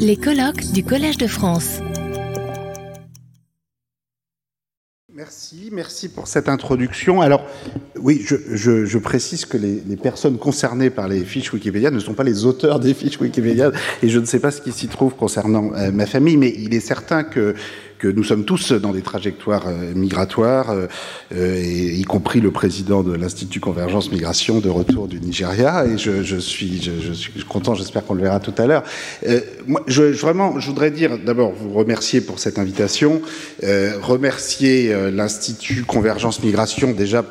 [0.00, 1.78] Les colloques du Collège de France.
[5.14, 7.20] Merci, merci pour cette introduction.
[7.20, 7.46] Alors,
[7.98, 12.44] oui, je, précise que les, personnes concernées par les fiches Wikipédia ne sont pas les
[12.44, 13.70] auteurs des fiches Wikipédia,
[14.02, 16.74] et je ne sais pas ce qui s'y trouve concernant euh, ma famille, mais il
[16.74, 17.54] est certain que
[17.98, 20.86] que nous sommes tous dans des trajectoires euh, migratoires, euh,
[21.34, 25.86] euh, y compris le président de l'Institut Convergence Migration de retour du Nigeria.
[25.86, 28.82] Et je, suis, je, suis content, j'espère qu'on le verra tout à l'heure.
[29.66, 33.22] moi, je, vraiment, je voudrais dire d'abord vous remercier pour cette invitation,
[34.02, 37.24] remercier l'Institut Convergence Migration déjà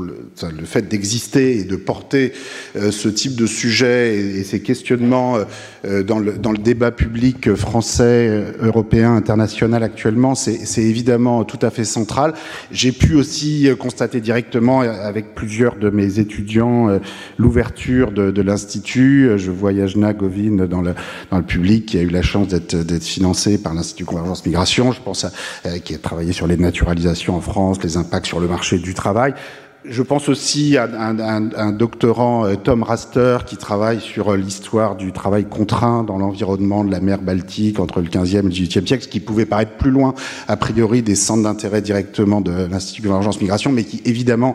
[0.00, 2.32] le, fait d'exister et de porter
[2.76, 5.44] euh, ce type de sujet et, ces questionnements euh,
[5.84, 12.34] euh, dans, le, débat public français, européen, international actuellement, c'est évidemment tout à fait central.
[12.70, 17.00] J'ai pu aussi constater directement avec plusieurs de mes étudiants
[17.36, 19.30] l'ouverture de, de l'Institut.
[19.36, 20.94] Je vois Yajna Govin dans le,
[21.30, 24.92] dans le public qui a eu la chance d'être financé par l'Institut Convergence Migration.
[24.92, 25.32] Je pense à,
[25.80, 29.34] qui a travaillé sur les naturalisations en France, les impacts sur le marché du travail.
[29.84, 35.10] Je pense aussi à un, doctorant, euh, Tom Raster, qui travaille sur euh, l'histoire du
[35.10, 39.02] travail contraint dans l'environnement de la mer Baltique entre le 15e et le 18e siècle,
[39.02, 40.14] ce qui pouvait paraître plus loin,
[40.46, 44.54] a priori, des centres d'intérêt directement de l'Institut de l'Urgence Migration, mais qui, évidemment,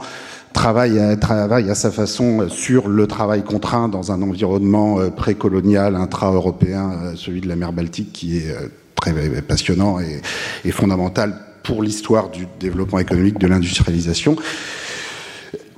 [0.53, 5.98] travaille à, travaille à sa façon euh, sur le travail contraint dans un environnement précolonial,
[5.98, 8.55] intra-européen, celui de la mer Baltique, qui est
[8.95, 9.11] très
[9.42, 14.38] passionnant et fondamental pour l'histoire du développement économique, de l'industrialisation.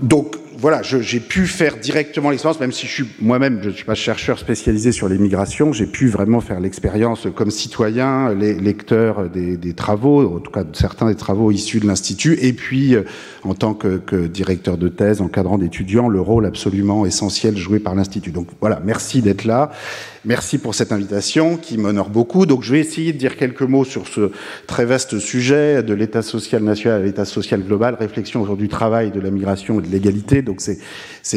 [0.02, 3.86] Donc voilà, j'ai pu faire directement l'expérience, même si je suis moi-même, je ne suis
[3.86, 9.30] pas chercheur spécialisé sur les migrations, j'ai pu vraiment faire l'expérience comme citoyen, les lecteur
[9.30, 13.04] des, des, travaux, en tout cas certains des travaux issus de l'Institut, et puis euh,
[13.44, 17.96] en tant que, que, directeur de thèse, encadrant d'étudiants, le rôle absolument essentiel joué par
[17.96, 18.32] l'Institut.
[18.32, 19.72] Donc voilà, merci d'être là.
[20.26, 22.46] Merci pour cette invitation qui m'honore beaucoup.
[22.46, 24.32] Donc je vais essayer de dire quelques mots sur ce
[24.68, 29.12] très vaste sujet de l'État social national à l'État social global, réflexion autour du travail,
[29.12, 30.42] de la migration et de l'égalité.
[30.42, 30.78] Donc c'est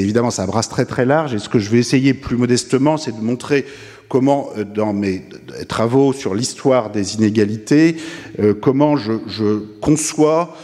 [0.01, 1.33] évidemment, ça brasse très très large.
[1.33, 3.67] Et ce que je vais essayer plus modestement, c'est de montrer
[4.09, 5.23] comment, euh, dans mes
[5.69, 7.97] travaux sur l'histoire des inégalités,
[8.41, 10.57] euh, comment je, je conçois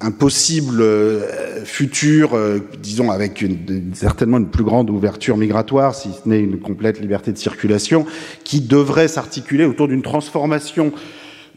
[0.00, 3.44] un possible euh, futur, euh, disons avec
[3.92, 8.06] certainement une plus grande ouverture migratoire, si ce n'est une complète liberté de circulation,
[8.42, 10.92] qui devrait s'articuler autour d'une transformation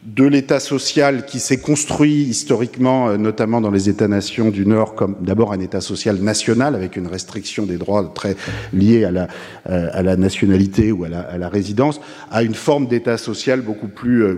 [0.05, 5.15] de l'État social qui s'est construit historiquement, euh, notamment dans les États-nations du Nord, comme
[5.21, 8.35] d'abord un État social national avec une restriction des droits très
[8.73, 9.27] liée à la,
[9.69, 14.37] euh, nationalité ou à la, résidence, à une forme d'État social beaucoup plus euh,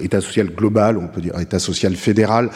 [0.00, 2.50] État social global, on peut dire État social fédéral,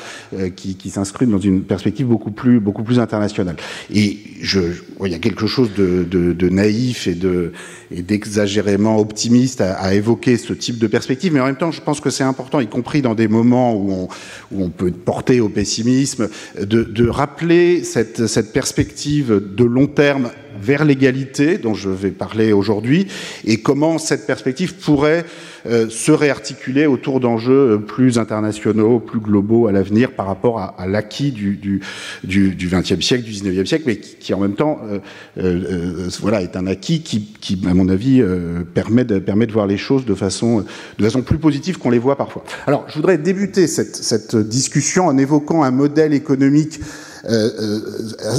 [0.57, 3.57] qui, qui s'inscrit dans une perspective beaucoup plus beaucoup plus internationale.
[3.93, 4.61] Et je,
[5.05, 10.79] il y a quelque chose de, naïf et d'exagérément optimiste à, à évoquer ce type
[10.79, 13.29] de perspective, mais en même temps, je pense que c'est important, y compris dans des
[13.29, 14.09] moments où on,
[14.53, 16.29] où on peut porter au pessimisme,
[16.59, 22.53] de, de rappeler cette, cette perspective de long terme vers l'égalité dont je vais parler
[22.53, 23.07] aujourd'hui
[23.45, 25.25] et comment cette perspective pourrait
[25.67, 30.87] euh, se réarticuler autour d'enjeux plus internationaux, plus globaux à l'avenir par rapport à, à
[30.87, 31.81] l'acquis du, du,
[32.25, 34.99] du, du, XXe siècle, du XIXe siècle, mais qui, qui en même temps euh,
[35.39, 39.47] euh, euh, voilà, est un acquis qui, qui à mon avis, euh, permet, de, permet
[39.47, 40.65] de voir les choses de façon,
[40.99, 42.45] de façon plus positive qu'on les voit parfois.
[42.67, 47.08] Alors, je voudrais débuter cette, cette discussion en évoquant un modèle économique euh, euh,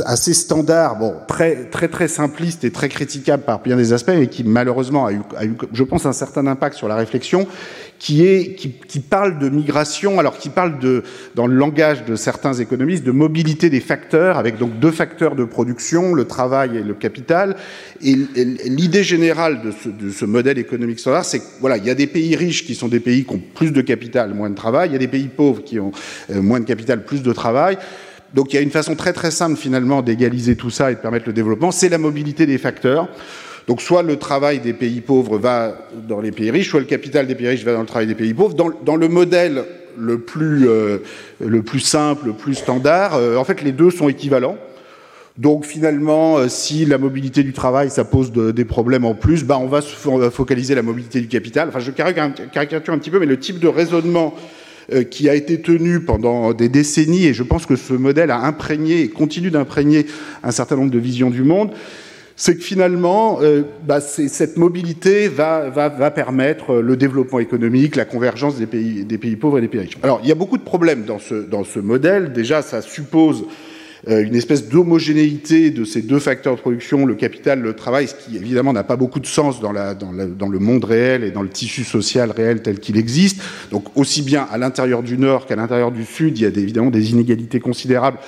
[0.06, 4.28] assez standard, bon, très, très, très simpliste et très critiquable par bien des aspects, mais
[4.28, 7.48] qui malheureusement a eu, a eu je pense, un certain impact sur la réflexion,
[8.00, 11.04] qui, est, qui, qui, parle de migration, alors qui parle de,
[11.36, 15.44] dans le langage de certains économistes, de mobilité des facteurs, avec donc deux facteurs de
[15.44, 17.58] production, le travail et le capital.
[18.02, 21.96] Et, l'idée générale de ce, de ce, modèle économique standard, c'est voilà, il y a
[21.96, 24.90] des pays riches qui sont des pays qui ont plus de capital, moins de travail,
[24.90, 25.92] il y a des pays pauvres qui ont
[26.32, 27.78] euh, moins de capital, plus de travail.
[28.34, 31.00] Donc il y a une façon très très simple finalement d'égaliser tout ça et de
[31.00, 33.08] permettre le développement, c'est la mobilité des facteurs.
[33.68, 37.28] Donc soit le travail des pays pauvres va dans les pays riches, soit le capital
[37.28, 38.56] des pays riches va dans le travail des pays pauvres.
[38.56, 39.64] Dans, le modèle
[39.98, 41.00] le plus, euh,
[41.40, 44.58] le plus simple, le plus standard, euh, en fait les deux sont équivalents.
[45.38, 49.44] Donc finalement, euh, si la mobilité du travail, ça pose de, des problèmes en plus,
[49.44, 49.96] bah on va se
[50.32, 51.70] focaliser la mobilité du capital.
[51.70, 54.34] Enfin, je caricature un petit peu, mais le type de raisonnement
[55.10, 59.02] qui a été tenu pendant des décennies, et je pense que ce modèle a imprégné
[59.02, 60.06] et continue d'imprégner
[60.44, 61.72] un certain nombre de visions du monde,
[62.40, 65.70] c'est que finalement, euh, bah, cette mobilité va,
[66.10, 69.98] permettre le développement économique, la convergence des pays, pauvres et des pays riches.
[70.04, 72.32] Alors, il y a beaucoup de problèmes dans ce, dans ce modèle.
[72.32, 73.69] Déjà, ça suppose euh,
[74.08, 78.38] une espèce d'homogénéité de ces deux facteurs de production, le capital, le travail, ce qui
[78.38, 82.32] évidemment n'a pas beaucoup de sens dans, le monde réel et dans le tissu social
[82.32, 83.42] réel tel qu'il existe.
[83.72, 86.92] Donc aussi bien à l'intérieur du Nord qu'à l'intérieur du Sud, il y a évidemment
[86.92, 88.20] des inégalités considérables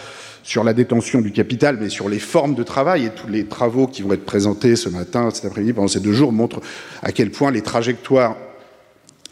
[0.44, 3.06] sur la détention du capital, mais sur les formes de travail.
[3.06, 6.14] Et tous les travaux qui vont être présentés ce matin, cet après-midi, pendant ces deux
[6.14, 6.62] jours, montrent
[7.02, 8.36] à quel point les trajectoires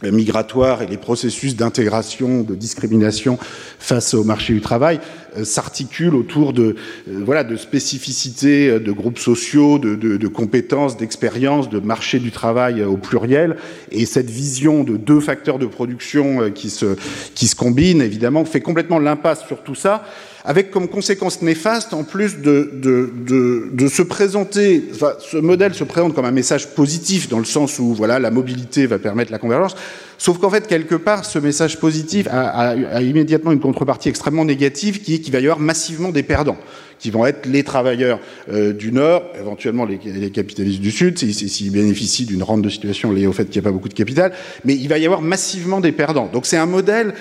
[0.04, 3.38] migratoires et les processus d'intégration, de discrimination
[3.80, 5.00] face au marché du travail
[5.38, 6.76] euh, s'articulent autour de,
[7.08, 12.20] euh, voilà, de spécificités euh, de groupes sociaux, de, de, de compétences, d'expériences, de marché
[12.20, 13.58] du travail au pluriel.
[13.92, 16.96] Et cette vision de deux facteurs de production qui se,
[17.36, 20.04] qui se combinent, évidemment, fait complètement l'impasse sur tout ça
[20.46, 25.74] avec comme conséquence néfaste, en plus de, de, de, de se présenter, enfin, ce modèle
[25.74, 29.32] se présente comme un message positif, dans le sens où voilà, la mobilité va permettre
[29.32, 29.76] la convergence,
[30.18, 34.46] sauf qu'en fait, quelque part, ce message positif a, a, a, immédiatement une contrepartie extrêmement
[34.46, 36.58] négative, qui est qu'il va y avoir massivement des perdants
[37.00, 38.20] qui vont être les travailleurs
[38.52, 43.12] euh, du Nord, éventuellement les, les capitalistes du Sud, s'ils bénéficient d'une rente de situation
[43.12, 44.34] liée au fait qu'il n'y a pas beaucoup de capital,
[44.66, 46.30] mais il va y avoir massivement des perdants.
[46.32, 47.14] Donc c'est un modèle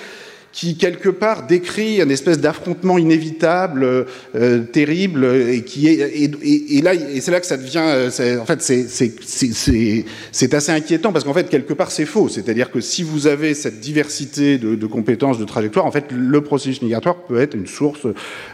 [0.51, 4.05] qui quelque part décrit une espèce d'affrontement inévitable,
[4.35, 7.83] euh, terrible, et qui est et, et, et là et c'est là que ça devient,
[7.83, 12.81] euh, en fait c'est assez inquiétant parce qu'en fait quelque part c'est faux, c'est-à-dire que
[12.81, 17.15] si vous avez cette diversité de, de, compétences, de trajectoires, en fait le processus migratoire
[17.15, 18.07] peut être une source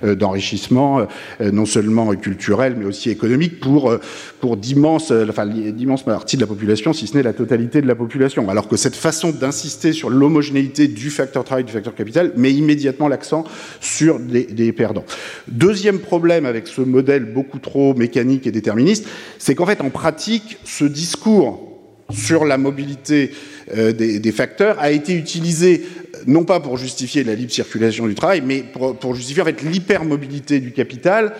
[0.04, 1.00] euh, d'enrichissement
[1.42, 4.00] euh, non seulement culturel mais aussi économique pour euh,
[4.40, 7.96] pour d'immenses enfin d'immenses parties de la population, si ce n'est la totalité de la
[7.96, 12.52] population, alors que cette façon d'insister sur l'homogénéité du facteur travail, du facteur capital, met
[12.52, 13.44] immédiatement l'accent
[13.80, 15.06] sur des, perdants.
[15.48, 19.06] Deuxième problème avec ce modèle beaucoup trop mécanique et déterministe,
[19.38, 21.76] c'est qu'en fait, en pratique, ce discours
[22.12, 23.32] sur la mobilité
[23.76, 25.84] euh, des, facteurs a été utilisé
[26.28, 30.60] non pas pour justifier la libre circulation du travail, mais pour, justifier en fait l'hypermobilité
[30.60, 31.34] du capital,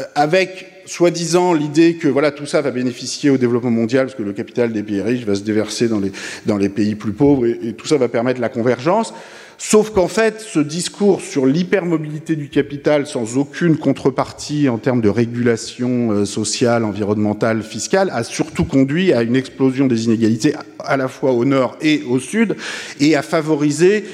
[0.00, 4.22] euh, avec soi-disant l'idée que voilà tout ça va bénéficier au développement mondial parce que
[4.22, 7.86] le capital des pays riches va se déverser dans les, pays plus pauvres et tout
[7.86, 9.12] ça va permettre la convergence.
[9.58, 15.08] Sauf qu'en fait, ce discours sur l'hypermobilité du capital sans aucune contrepartie en termes de
[15.08, 21.08] régulation euh, sociale, environnementale, fiscale, a surtout conduit à une explosion des inégalités à la
[21.08, 22.56] fois au nord et au sud
[23.00, 24.04] et à favoriser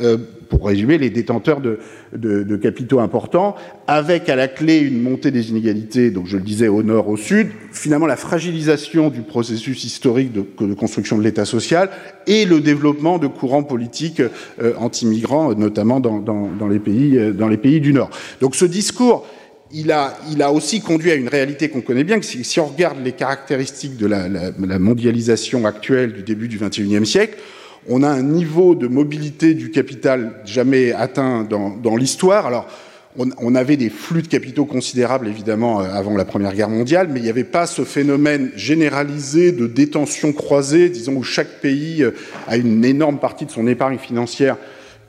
[0.00, 0.18] euh,
[0.52, 3.56] pour résumer, les détenteurs de, capitaux importants,
[3.86, 7.16] avec à la clé une montée des inégalités, donc je le disais, au nord, au
[7.16, 11.88] sud, finalement la fragilisation du processus historique de, construction de l'État social
[12.26, 17.32] et le développement de courants politiques euh, anti-migrants, notamment dans, dans, dans, les pays, euh,
[17.32, 18.10] dans les pays du Nord.
[18.42, 19.26] Donc ce discours,
[19.72, 23.12] il a, aussi conduit à une réalité qu'on connaît bien, que si, on regarde les
[23.12, 27.38] caractéristiques de la, la mondialisation actuelle du début du XXIe siècle,
[27.88, 32.46] on a un niveau de mobilité du capital jamais atteint dans, l'histoire.
[32.46, 32.66] Alors,
[33.18, 37.08] on, on, avait des flux de capitaux considérables, évidemment, euh, avant la Première Guerre mondiale,
[37.10, 42.02] mais il n'y avait pas ce phénomène généralisé de détention croisée, disons, où chaque pays
[42.02, 42.12] euh,
[42.48, 44.56] a une énorme partie de son épargne financière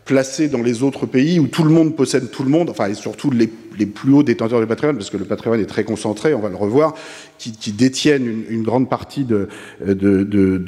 [0.06, 2.94] placée dans les autres pays, où tout le monde possède tout le monde, enfin, et
[2.94, 6.40] surtout les, plus hauts détenteurs de patrimoine, parce que le patrimoine est très concentré, on
[6.40, 6.94] va le revoir,
[7.38, 9.48] qui, détiennent une, grande partie de,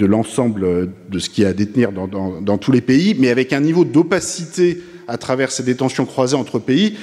[0.06, 3.60] l'ensemble de ce qu'il y a à détenir dans tous les pays, mais avec un
[3.60, 6.98] niveau d'opacité à travers ces détentions croisées entre pays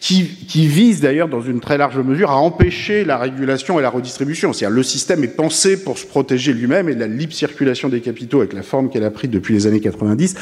[0.00, 3.90] qui, qui vise d'ailleurs dans une très large mesure à empêcher la régulation et la
[3.90, 4.52] redistribution.
[4.52, 8.40] C'est-à-dire le système est pensé pour se protéger lui-même et la libre circulation des capitaux
[8.40, 10.34] avec la forme qu'elle a prise depuis les années 90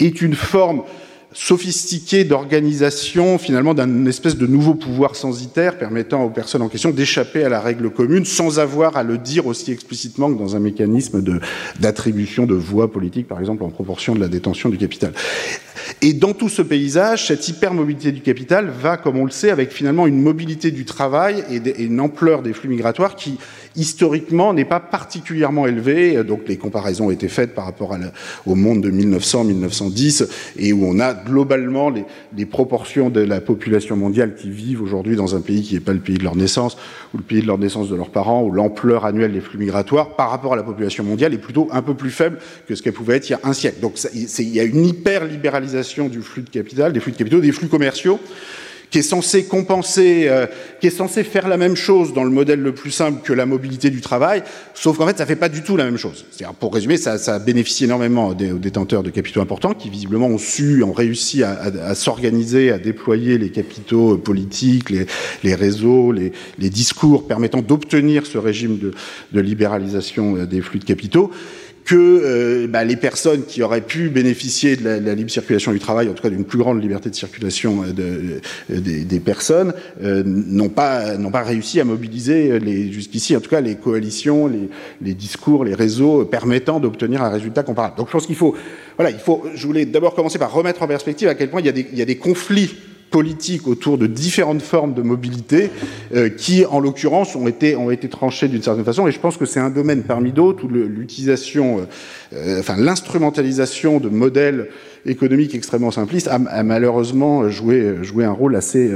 [0.00, 0.82] est une forme
[1.34, 7.42] sophistiquée d'organisation finalement d'un espèce de nouveau pouvoir censitaire permettant aux personnes en question d'échapper
[7.42, 11.22] à la règle commune sans avoir à le dire aussi explicitement que dans un mécanisme
[11.80, 15.12] d'attribution de, voix politique par exemple en proportion de la détention du capital.
[16.00, 19.72] Et dans tout ce paysage, cette hypermobilité du capital va, comme on le sait, avec
[19.72, 23.38] finalement une mobilité du travail et, une ampleur des flux migratoires qui,
[23.76, 26.22] historiquement, n'est pas particulièrement élevée.
[26.24, 28.12] Donc les comparaisons ont été faites par rapport la,
[28.46, 30.28] au monde de 1900-1910
[30.58, 32.04] et où on a globalement les,
[32.36, 35.92] les, proportions de la population mondiale qui vivent aujourd'hui dans un pays qui n'est pas
[35.92, 36.76] le pays de leur naissance
[37.12, 40.16] ou le pays de leur naissance de leurs parents, où l'ampleur annuelle des flux migratoires
[40.16, 42.92] par rapport à la population mondiale est plutôt un peu plus faible que ce qu'elle
[42.92, 43.80] pouvait être il y a un siècle.
[43.80, 47.52] Donc il y a une hyper-libéralisation du flux de capital, des flux de capitaux, des
[47.52, 48.20] flux commerciaux,
[48.90, 50.46] qui est censé compenser, euh,
[50.80, 53.46] qui est censé faire la même chose dans le modèle le plus simple que la
[53.46, 54.42] mobilité du travail,
[54.74, 56.26] sauf qu'en fait, ça fait pas du tout la même chose.
[56.60, 60.82] Pour résumer, ça, ça bénéficie énormément aux détenteurs de capitaux importants qui visiblement ont su,
[60.82, 65.06] ont réussi à, à, à s'organiser, à déployer les capitaux politiques, les,
[65.42, 68.92] les réseaux, les, les, discours permettant d'obtenir ce régime de,
[69.32, 71.30] de libéralisation euh, des flux de capitaux
[71.84, 76.08] que euh, bah, les personnes qui auraient pu bénéficier de la, libre circulation du travail,
[76.08, 81.30] en tout cas d'une plus grande liberté de circulation de, des personnes, n'ont pas n'ont
[81.30, 84.68] pas réussi à mobiliser les jusqu'ici, en tout cas les coalitions, les,
[85.02, 87.96] les discours, les réseaux permettant d'obtenir un résultat comparable.
[87.96, 88.54] Donc je pense qu'il faut,
[88.96, 89.44] voilà, il faut.
[89.54, 91.86] Je voulais d'abord commencer par remettre en perspective à quel point il y a des,
[91.92, 92.74] il y a des conflits
[93.14, 95.70] politiques autour de différentes formes de mobilité
[96.16, 99.06] euh, qui, en l'occurrence, ont été, ont été tranchées d'une certaine façon.
[99.06, 101.82] Et je pense que c'est un domaine parmi d'autres où l'utilisation, euh,
[102.34, 104.66] euh, enfin l'instrumentalisation de modèles
[105.06, 108.90] économiques extrêmement simplistes a, a malheureusement joué, joué un rôle assez,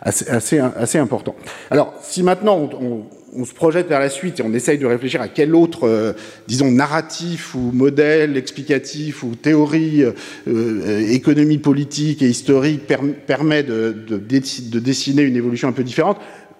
[0.00, 1.34] assez, assez, assez important.
[1.72, 3.02] Alors, si maintenant on
[3.44, 6.12] se projette vers la suite et on essaye de réfléchir à quel autre, euh,
[6.46, 10.12] disons, narratif ou modèle explicatif ou théorie, euh,
[10.48, 12.86] euh, économie politique et historique
[13.26, 16.18] permet de, de, dessiner une évolution un peu différente.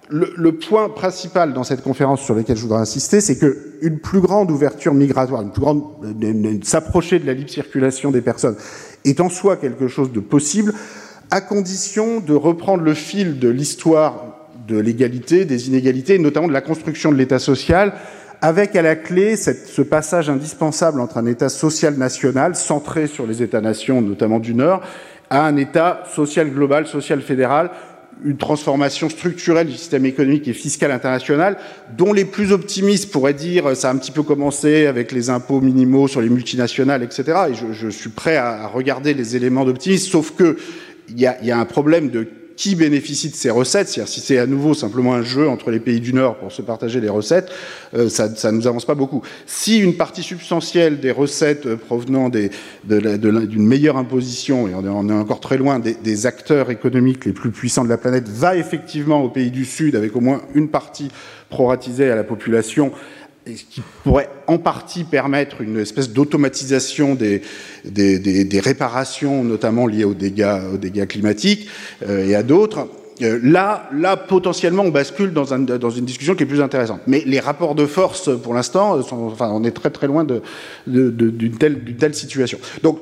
[0.09, 4.53] Le, point principal dans cette conférence sur lequel je voudrais insister, c'est qu'une plus grande
[4.53, 5.83] ouverture migratoire, une plus grande,
[6.63, 8.55] s'approcher de la libre circulation des personnes,
[9.05, 10.73] est en soi quelque chose de possible,
[11.33, 14.36] à condition de reprendre le fil de l'histoire
[14.67, 17.93] de l'égalité, des inégalités, notamment de la construction de l'État social,
[18.43, 23.43] avec à la clé ce passage indispensable entre un État social national, centré sur les
[23.43, 24.83] États-nations, notamment du Nord,
[25.31, 27.71] à un État social global, social fédéral,
[28.25, 31.59] une transformation structurelle du système économique et fiscal international,
[31.97, 35.61] dont les plus optimistes pourraient dire ça a un petit peu commencé avec les impôts
[35.61, 37.39] minimaux sur les multinationales, etc.
[37.51, 40.57] Et je, suis prêt à regarder les éléments d'optimisme, sauf que
[41.09, 44.47] il y a un problème de qui bénéficie de ces recettes, c'est-à-dire si c'est à
[44.47, 47.51] nouveau simplement un jeu entre les pays du Nord pour se partager les recettes,
[47.95, 49.23] euh, ça ne nous avance pas beaucoup.
[49.47, 52.51] Si une partie substantielle des recettes euh, provenant d'une
[52.85, 57.51] de, meilleure imposition, et on est, encore très loin des, des, acteurs économiques les plus
[57.51, 61.11] puissants de la planète, va effectivement aux pays du Sud avec au moins une partie
[61.51, 62.91] proratisée à la population,
[63.55, 67.43] ce qui pourrait en partie permettre une espèce d'automatisation des,
[67.85, 71.69] des, des, des, réparations, notamment liées aux dégâts, aux dégâts climatiques
[72.09, 72.89] euh, et à d'autres.
[73.23, 77.01] Euh, là, là, potentiellement, on bascule dans, un, dans, une discussion qui est plus intéressante.
[77.07, 80.41] Mais les rapports de force, pour l'instant, enfin, on est très très loin d'une
[80.87, 82.59] de, de, telle, telle situation.
[82.83, 83.01] Donc,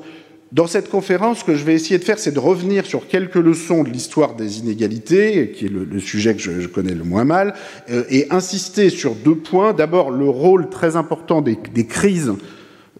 [0.51, 3.35] dans cette conférence, ce que je vais essayer de faire, c'est de revenir sur quelques
[3.35, 7.55] leçons de l'histoire des inégalités, qui est le, sujet que je, connais le moins mal,
[7.89, 9.73] euh, et insister sur deux points.
[9.73, 12.33] D'abord, le rôle très important des, crises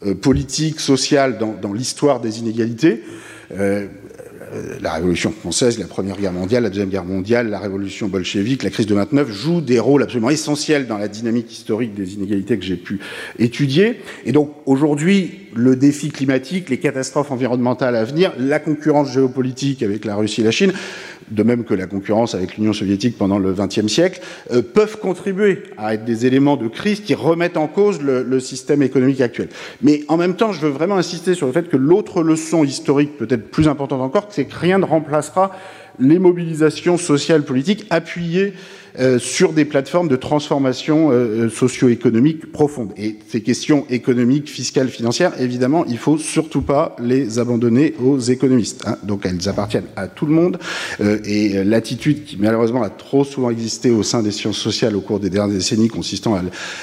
[0.05, 3.03] euh, politiques, sociales dans, l'histoire des inégalités.
[3.51, 3.87] Euh,
[4.81, 8.69] la Révolution française, la Première Guerre mondiale, la Deuxième Guerre mondiale, la Révolution bolchevique, la
[8.69, 12.65] crise de 29 jouent des rôles absolument essentiels dans la dynamique historique des inégalités que
[12.65, 12.99] j'ai pu
[13.39, 13.99] étudier.
[14.25, 20.05] Et donc aujourd'hui, le défi climatique, les catastrophes environnementales à venir, la concurrence géopolitique avec
[20.05, 20.73] la Russie et la Chine
[21.31, 25.63] de même que la concurrence avec l'Union soviétique pendant le XXe siècle, euh, peuvent contribuer
[25.77, 29.49] à être des éléments de crise qui remettent en cause le, le, système économique actuel.
[29.81, 33.17] Mais en même temps, je veux vraiment insister sur le fait que l'autre leçon historique,
[33.17, 35.51] peut-être plus importante encore, c'est que rien ne remplacera
[35.99, 38.53] les mobilisations sociales politiques appuyées
[39.19, 42.91] sur des plateformes de transformation euh, socio-économique profonde.
[42.97, 48.83] Et ces questions économiques, fiscales, financières, évidemment, il faut surtout pas les abandonner aux économistes.
[48.85, 48.97] Hein.
[49.03, 50.57] Donc elles appartiennent à tout le monde.
[51.01, 55.01] Euh, et l'attitude qui malheureusement a trop souvent existé au sein des sciences sociales au
[55.01, 56.39] cours des dernières décennies, consistant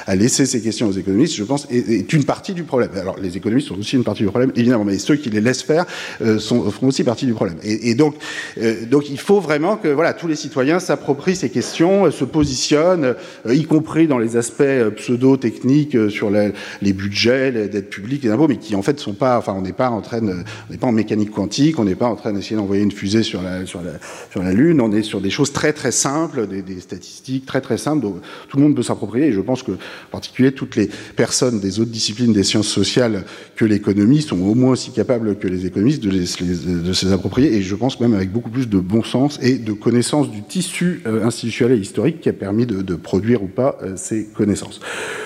[0.06, 2.90] à, laisser ces questions aux économistes, je pense, est, est, une partie du problème.
[2.96, 5.62] Alors les économistes sont aussi une partie du problème, évidemment, mais ceux qui les laissent
[5.62, 5.86] faire
[6.20, 7.58] euh, sont, font aussi partie du problème.
[7.62, 8.14] Et, et donc,
[8.60, 12.24] euh, donc il faut vraiment que voilà tous les citoyens s'approprient ces questions euh, se
[12.24, 13.14] positionne,
[13.46, 18.30] euh, y compris dans les aspects euh, pseudo-techniques sur les budgets, les dettes publiques, les
[18.30, 20.78] impôts, mais qui en fait sont pas, enfin on n'est pas en train, on n'est
[20.78, 24.52] pas en mécanique quantique, on n'est pas en train d'essayer d'envoyer une fusée sur la,
[24.52, 28.16] Lune, on est sur des choses très très simples, des, statistiques très très simples, donc
[28.48, 31.80] tout le monde peut s'approprier, et je pense que en particulier toutes les personnes des
[31.80, 33.24] autres disciplines des sciences sociales
[33.56, 37.54] que l'économie sont au moins aussi capables que les économistes de, les, se les approprier,
[37.54, 41.02] et je pense même avec beaucoup plus de bon sens et de connaissance du tissu
[41.06, 44.80] institutionnel qui a permis de, produire ou pas euh, ces connaissances.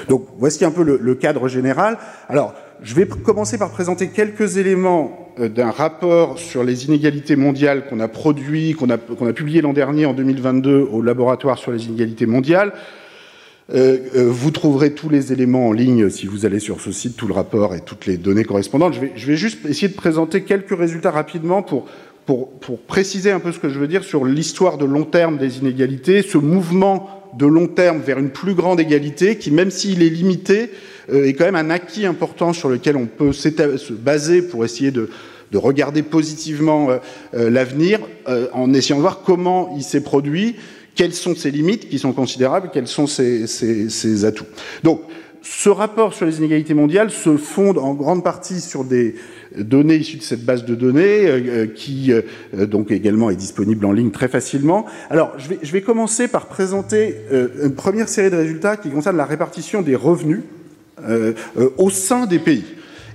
[0.09, 1.99] Donc voici un peu le, cadre général.
[2.29, 7.87] Alors, je vais commencer par présenter quelques éléments euh, d'un rapport sur les inégalités mondiales
[7.89, 8.99] qu'on a produit, qu'on a,
[9.33, 12.73] publié l'an dernier en 2022 au laboratoire sur les inégalités mondiales.
[13.75, 17.27] Euh, vous trouverez tous les éléments en ligne si vous allez sur ce site, tout
[17.27, 18.95] le rapport et toutes les données correspondantes.
[19.17, 21.87] Je vais juste essayer de présenter quelques résultats rapidement pour
[22.27, 25.39] pour, pour, préciser un peu ce que je veux dire sur l'histoire de long terme
[25.39, 30.03] des inégalités, ce mouvement de long terme vers une plus grande égalité qui, même s'il
[30.03, 30.71] est limité,
[31.13, 34.91] euh, est quand même un acquis important sur lequel on peut se baser pour essayer
[34.91, 35.09] de,
[35.53, 36.99] de regarder positivement euh,
[37.35, 38.01] euh, l'avenir
[38.53, 40.57] en essayant de voir comment il s'est produit,
[40.97, 44.47] quelles sont ses limites qui sont considérables, quels sont ses, ses, ses atouts.
[44.83, 45.03] Donc,
[45.49, 49.15] ce rapport sur les inégalités mondiales se fonde en grande partie sur des
[49.57, 53.93] données issues de cette base de données, euh, qui euh, donc également est disponible en
[53.93, 54.87] ligne très facilement.
[55.09, 59.25] Alors, je vais, commencer par présenter euh, une première série de résultats qui concerne la
[59.25, 60.41] répartition des revenus
[61.77, 62.65] au sein des pays.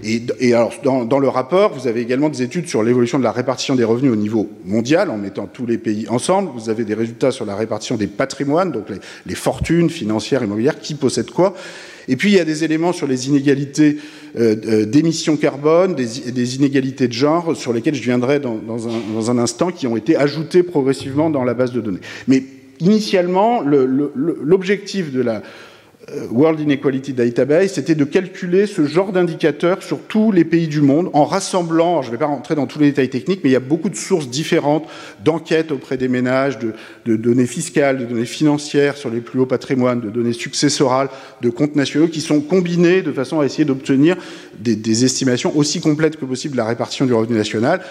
[0.03, 3.75] Et, alors, dans, le rapport, vous avez également des études sur l'évolution de la répartition
[3.75, 6.51] des revenus au niveau mondial, en mettant tous les pays ensemble.
[6.53, 8.85] Vous avez des résultats sur la répartition des patrimoines, donc
[9.25, 11.55] les, fortunes financières, immobilières, qui possèdent quoi?
[12.07, 13.97] Et puis, il y a des éléments sur les inégalités
[14.39, 19.71] euh, euh, d'émissions carbone, des, inégalités de genre, sur lesquelles je viendrai dans, un, instant,
[19.71, 21.99] qui ont été ajoutés progressivement dans la base de données.
[22.27, 22.43] Mais
[22.79, 25.41] initialement, l'objectif de la
[26.31, 31.09] World Inequality Database, c'était de calculer ce genre d'indicateurs sur tous les pays du monde
[31.13, 33.57] en rassemblant, je ne vais pas rentrer dans tous les détails techniques, mais il y
[33.57, 34.87] a beaucoup de sources différentes
[35.23, 40.01] d'enquêtes auprès des ménages, de, données fiscales, de données financières sur les plus hauts patrimoines,
[40.01, 41.09] de données successorales,
[41.41, 44.17] de comptes nationaux qui sont combinées de façon à essayer d'obtenir
[44.59, 47.81] des, des estimations aussi complètes que possible de la répartition du revenu national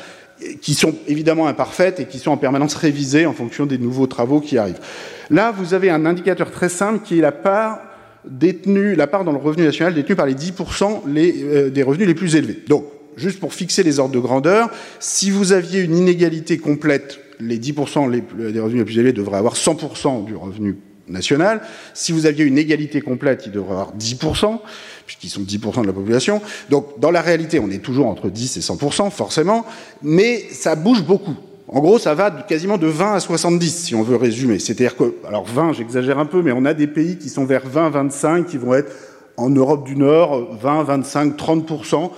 [0.62, 4.40] qui sont évidemment imparfaites et qui sont en permanence révisées en fonction des nouveaux travaux
[4.40, 4.80] qui arrivent.
[5.28, 7.80] Là, vous avez un indicateur très simple qui est la part
[8.24, 12.06] détenu, la part dans le revenu national détenue par les 10% les, euh, des revenus
[12.06, 12.58] les plus élevés.
[12.68, 12.84] Donc,
[13.16, 18.10] juste pour fixer les ordres de grandeur, si vous aviez une inégalité complète, les 10%
[18.10, 20.76] les, des revenus les plus élevés devraient avoir 100% du revenu
[21.08, 21.60] national.
[21.94, 24.58] Si vous aviez une égalité complète, ils devraient avoir 10%,
[25.06, 26.40] puisqu'ils sont 10% de la population.
[26.68, 29.66] Donc, dans la réalité, on est toujours entre 10 et 100%, forcément,
[30.02, 31.36] mais ça bouge beaucoup.
[31.72, 34.58] En gros, ça va quasiment de 20 à 70, si on veut résumer.
[34.58, 37.64] C'est-à-dire que, alors 20, j'exagère un peu, mais on a des pays qui sont vers
[37.64, 38.92] 20, 25, qui vont être
[39.36, 42.10] en Europe du Nord, 20, 25, 30%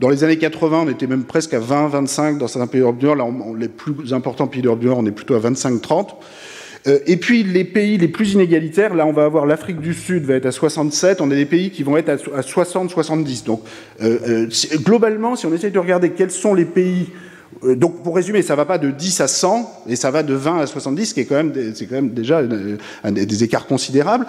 [0.00, 2.98] dans les années 80, on était même presque à 20, 25 dans certains pays d'Europe
[2.98, 3.16] du Nord.
[3.16, 6.16] Là, les plus importants pays d'Europe du Nord, on est plutôt à 25, 30.
[6.86, 10.24] Euh, et puis les pays les plus inégalitaires, là on va avoir l'Afrique du Sud
[10.24, 13.44] va être à 67, on a des pays qui vont être à, 60, 70.
[13.44, 13.62] Donc
[14.02, 14.48] euh, euh,
[14.84, 17.08] globalement, si on essaye de regarder quels sont les pays
[17.76, 20.60] donc, pour résumer, ça va pas de 10 à 100, et ça va de 20
[20.60, 22.42] à 70, ce qui est quand même, c'est quand même déjà
[23.02, 24.26] un, des écarts considérables.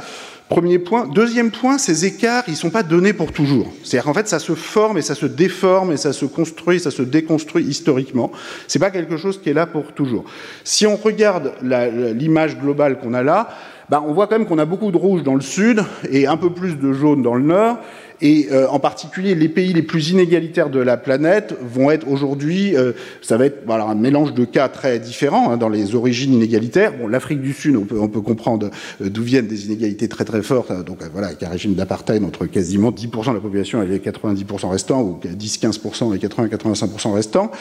[0.48, 1.08] Premier point.
[1.08, 3.74] Deuxième point, ces écarts, ils sont pas donnés pour toujours.
[3.84, 6.92] C'est-à-dire qu'en fait, ça se forme et ça se déforme et ça se construit, ça
[6.92, 8.32] se déconstruit historiquement.
[8.68, 10.24] C'est pas quelque chose qui est là pour toujours.
[10.64, 13.50] Si on regarde l'image globale qu'on a là,
[13.90, 16.38] bah, on voit quand même qu'on a beaucoup de rouge dans le sud et un
[16.38, 17.78] peu plus de jaune dans le nord.
[18.22, 22.76] Et euh, en particulier, les pays les plus inégalitaires de la planète vont être aujourd'hui,
[22.76, 26.34] euh, ça va être voilà, un mélange de cas très différents hein, dans les origines
[26.34, 26.94] inégalitaires.
[26.98, 28.70] Bon, l'Afrique du Sud, on peut, on peut comprendre
[29.02, 30.72] euh, d'où viennent des inégalités très très fortes.
[30.72, 33.88] Hein, donc euh, voilà, avec un régime d'apartheid entre quasiment 10% de la population et
[33.88, 37.52] les 90% restants, ou 10-15% et 80-85% restants.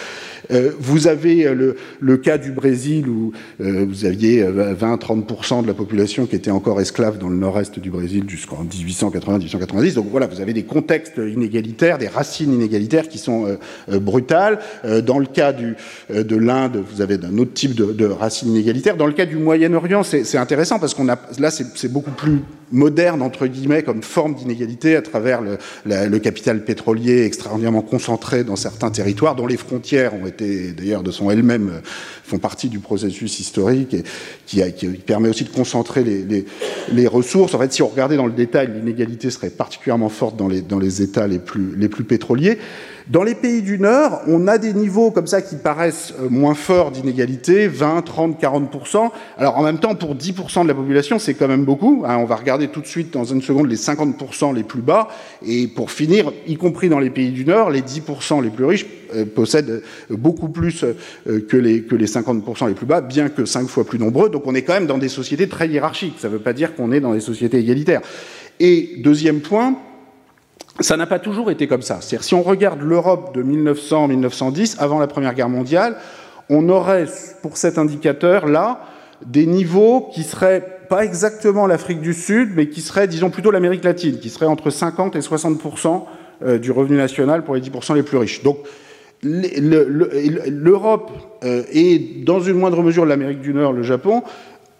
[0.53, 6.13] Euh, vous avez le, le, cas du Brésil où vous aviez 20-30% de la population
[6.22, 9.94] qui était encore esclave dans le nord-est du Brésil jusqu'en 1880-1890.
[9.94, 13.57] Donc voilà, vous avez des contextes inégalitaires, des racines inégalitaires qui sont euh,
[13.90, 14.61] euh, brutales.
[14.85, 15.77] Euh, dans le cas du,
[16.11, 18.96] de l'Inde, vous avez un autre type de, racines inégalitaires.
[18.96, 22.38] Dans le cas du Moyen-Orient, c'est intéressant parce qu'on a là, c'est beaucoup plus
[22.72, 28.90] moderne entre guillemets comme forme d'inégalité à travers le, capital pétrolier extraordinairement concentré dans certains
[28.90, 31.81] territoires dont les frontières ont été d'ailleurs de son elles-mêmes
[32.24, 34.05] font partie du processus historique et
[34.46, 34.62] qui
[35.07, 36.45] permet aussi de concentrer les,
[36.93, 37.55] les, ressources.
[37.55, 40.79] En fait, si on regardait dans le détail, l'inégalité serait particulièrement forte dans les, dans
[40.79, 42.59] les États les plus, les plus pétroliers.
[43.09, 46.55] Dans les pays du Nord, on a des niveaux comme ça qui paraissent euh, moins
[46.55, 49.11] forts d'inégalité, 20, 30, 40%.
[49.37, 52.05] Alors en même temps, pour 10% de la population, c'est quand même beaucoup.
[52.07, 55.09] Hein, on va regarder tout de suite dans une seconde les 50% les plus bas.
[55.47, 58.87] Et pour finir, y compris dans les pays du Nord, les 10% les plus riches
[59.14, 63.45] euh, possèdent beaucoup plus euh, que les, que les 50% les plus bas, bien que
[63.45, 64.31] 5 fois plus nombreux.
[64.31, 66.14] Donc on est quand même dans des sociétés très hiérarchiques.
[66.21, 68.01] Ça ne veut pas dire qu'on est dans des sociétés égalitaires.
[68.61, 69.77] Et deuxième point,
[70.81, 71.99] ça n'a pas toujours été comme ça.
[72.01, 75.97] C'est-à-dire, si on regarde l'Europe de 1900-1910, avant la Première Guerre mondiale,
[76.51, 77.07] on aurait,
[77.43, 78.81] pour cet indicateur-là,
[79.25, 83.85] des niveaux qui seraient pas exactement l'Afrique du Sud, mais qui seraient, disons, plutôt l'Amérique
[83.85, 85.61] latine, qui seraient entre 50 et 60
[86.43, 88.43] euh, du revenu national pour les 10% les plus riches.
[88.43, 88.59] Donc,
[89.23, 91.13] l'Europe
[91.45, 94.23] euh, et, dans une moindre mesure, l'Amérique du Nord, le Japon,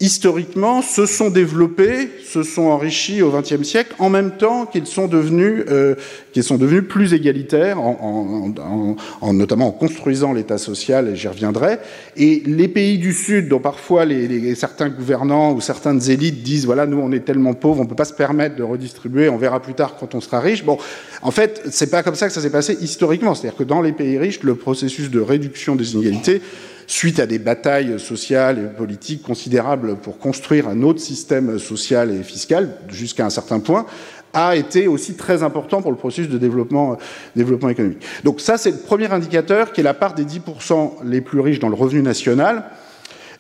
[0.01, 5.07] historiquement, se sont développés, se sont enrichis au XXe siècle, en même temps qu'ils sont
[5.07, 5.95] devenus, euh,
[6.33, 11.29] qu'ils sont devenus plus égalitaires, en, en, en, notamment en construisant l'État social, et j'y
[11.29, 11.79] reviendrai.
[12.17, 16.67] Et les pays du Sud, dont parfois les, les, certains gouvernants ou certaines élites disent,
[16.67, 19.61] voilà, nous on est tellement pauvres, on peut pas se permettre de redistribuer, on verra
[19.61, 20.65] plus tard quand on sera riche.
[20.65, 20.77] Bon,
[21.23, 23.35] en fait, c'est pas comme ça que ça s'est passé historiquement.
[23.35, 26.43] C'est-à-dire que dans les pays riches, le processus de réduction des inégalités
[26.87, 32.23] suite à des batailles sociales et politiques considérables pour construire un autre système social et
[32.23, 33.87] fiscal jusqu'à un certain point,
[34.35, 36.99] a été aussi très important pour le processus de développement,
[37.37, 38.03] développement économique.
[38.25, 41.61] Donc ça, c'est le premier indicateur qui est la part des 10% les plus riches
[41.61, 42.65] dans le revenu national.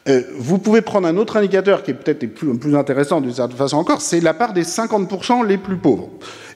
[0.06, 3.78] Euh, vous pouvez prendre un autre indicateur qui est peut-être plus, intéressant d'une certaine façon
[3.78, 6.10] encore, c'est la part des 50% les plus pauvres.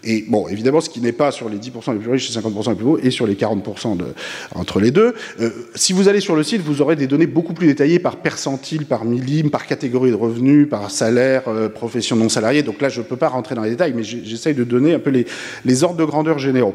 [0.04, 2.70] Et bon, évidemment, ce qui n'est pas sur les 10% les plus riches, c'est 50%
[2.70, 4.04] les plus pauvres, et sur les 40% de,
[4.54, 5.14] entre les deux.
[5.40, 8.16] Euh, si vous allez sur le site, vous aurez des données beaucoup plus détaillées par
[8.16, 12.62] percentile, par millime, par catégorie de revenus, par salaire, euh, profession non salariée.
[12.62, 14.98] Donc là, je ne peux pas rentrer dans les détails, mais j'essaye de donner un
[14.98, 15.24] peu
[15.64, 16.74] les ordres de grandeur généraux.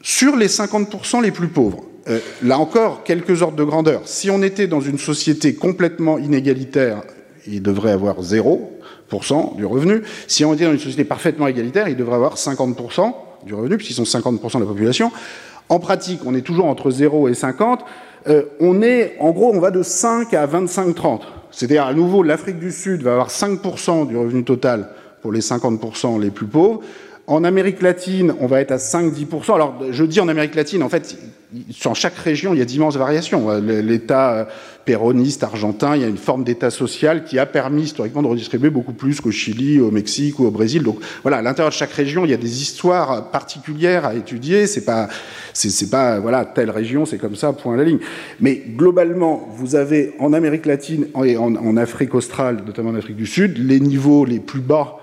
[0.00, 4.02] Sur les 50% les plus pauvres, euh, là encore, quelques ordres de grandeur.
[4.04, 7.02] Si on était dans une société complètement inégalitaire,
[7.46, 10.02] il devrait avoir 0% du revenu.
[10.26, 13.12] Si on était dans une société parfaitement égalitaire, il devrait avoir 50%
[13.44, 15.10] du revenu, puisqu'ils sont 50% de la population.
[15.68, 17.84] En pratique, on est toujours entre 0 et 50.
[18.26, 21.20] Euh, on est, en gros, on va de 5 à 25-30.
[21.50, 24.90] C'est-à-dire, à nouveau, l'Afrique du Sud va avoir 5% du revenu total
[25.22, 26.80] pour les 50% les plus pauvres.
[27.28, 29.54] En Amérique latine, on va être à 5-10%.
[29.54, 31.14] Alors, je dis en Amérique latine, en fait,
[31.84, 33.50] dans chaque région, il y a d'immenses variations.
[33.60, 34.44] L'État euh,
[34.86, 38.70] péroniste argentin, il y a une forme d'État social qui a permis historiquement de redistribuer
[38.70, 40.82] beaucoup plus qu'au Chili, au Mexique ou au Brésil.
[40.82, 44.66] Donc voilà, à l'intérieur de chaque région, il y a des histoires particulières à étudier.
[44.66, 45.10] C'est pas,
[45.52, 47.98] c'est pas voilà telle région, c'est comme ça, point à la ligne.
[48.40, 53.16] Mais globalement, vous avez en Amérique latine et en, en Afrique australe, notamment en Afrique
[53.16, 54.96] du Sud, les niveaux les plus bas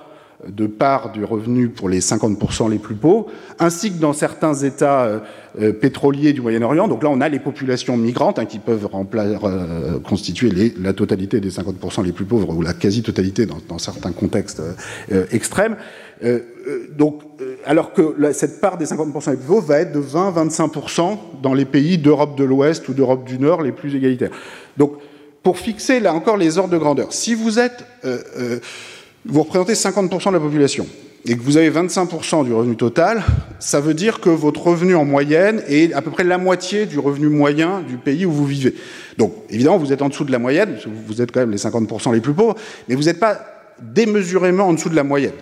[0.47, 3.27] de part du revenu pour les 50% les plus pauvres,
[3.59, 5.19] ainsi que dans certains États euh,
[5.59, 6.87] euh, pétroliers du Moyen-Orient.
[6.87, 11.49] Donc là, on a les populations migrantes hein, qui peuvent euh, constituer la totalité des
[11.49, 14.61] 50% les plus pauvres, ou la quasi-totalité dans, certains contextes
[15.31, 15.75] extrêmes.
[16.97, 17.21] donc,
[17.65, 21.65] alors que cette part des 50% les plus pauvres va être de 20-25% dans les
[21.65, 24.31] pays d'Europe de l'Ouest ou d'Europe du Nord les plus égalitaires.
[24.77, 24.93] Donc,
[25.43, 27.85] pour fixer là encore les ordres de grandeur, si vous êtes
[29.25, 30.87] vous représentez 50% de la population
[31.27, 33.23] et que vous avez 25% du revenu total,
[33.59, 36.99] ça veut dire que votre revenu en moyenne est à peu près la moitié du
[36.99, 38.75] revenu moyen du pays où vous vivez.
[39.17, 42.13] Donc, évidemment, vous êtes en dessous de la moyenne, vous êtes quand même les 50%
[42.13, 42.55] les plus pauvres,
[42.87, 43.39] mais vous n'êtes pas
[43.81, 45.33] démesurément en dessous de la moyenne.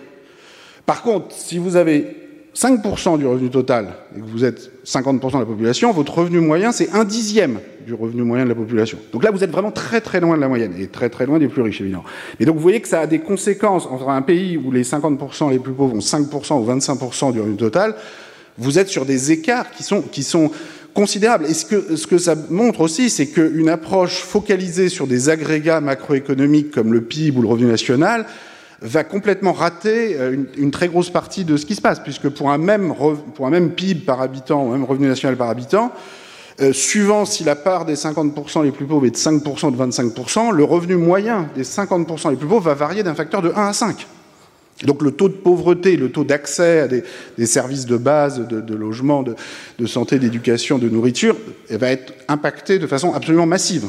[0.86, 2.23] Par contre, si vous avez
[2.54, 6.70] 5% du revenu total et que vous êtes 50% de la population, votre revenu moyen,
[6.70, 8.98] c'est un dixième du revenu moyen de la population.
[9.12, 11.38] Donc là, vous êtes vraiment très très loin de la moyenne et très très loin
[11.38, 12.04] des plus riches, évidemment.
[12.38, 15.50] Et donc vous voyez que ça a des conséquences entre un pays où les 50%
[15.50, 17.96] les plus pauvres ont 5% ou 25% du revenu total.
[18.56, 20.50] Vous êtes sur des écarts qui sont, qui sont
[20.94, 21.46] considérables.
[21.46, 25.80] Et ce que, ce que ça montre aussi, c'est qu'une approche focalisée sur des agrégats
[25.80, 28.26] macroéconomiques comme le PIB ou le revenu national,
[28.84, 32.50] va complètement rater euh, une, très grosse partie de ce qui se passe, puisque pour
[32.50, 32.94] un même,
[33.70, 35.90] PIB par habitant, ou même revenu national par habitant,
[36.60, 39.76] euh, suivant si la part des 50% les plus pauvres est de 5% ou de
[39.76, 43.68] 25%, le revenu moyen des 50% les plus pauvres va varier d'un facteur de 1
[43.68, 44.06] à 5.
[44.82, 49.22] Donc le taux de pauvreté, le taux d'accès à des, services de base, de, logement,
[49.22, 51.36] de, santé, d'éducation, de nourriture,
[51.70, 53.86] va être impacté de façon absolument massive.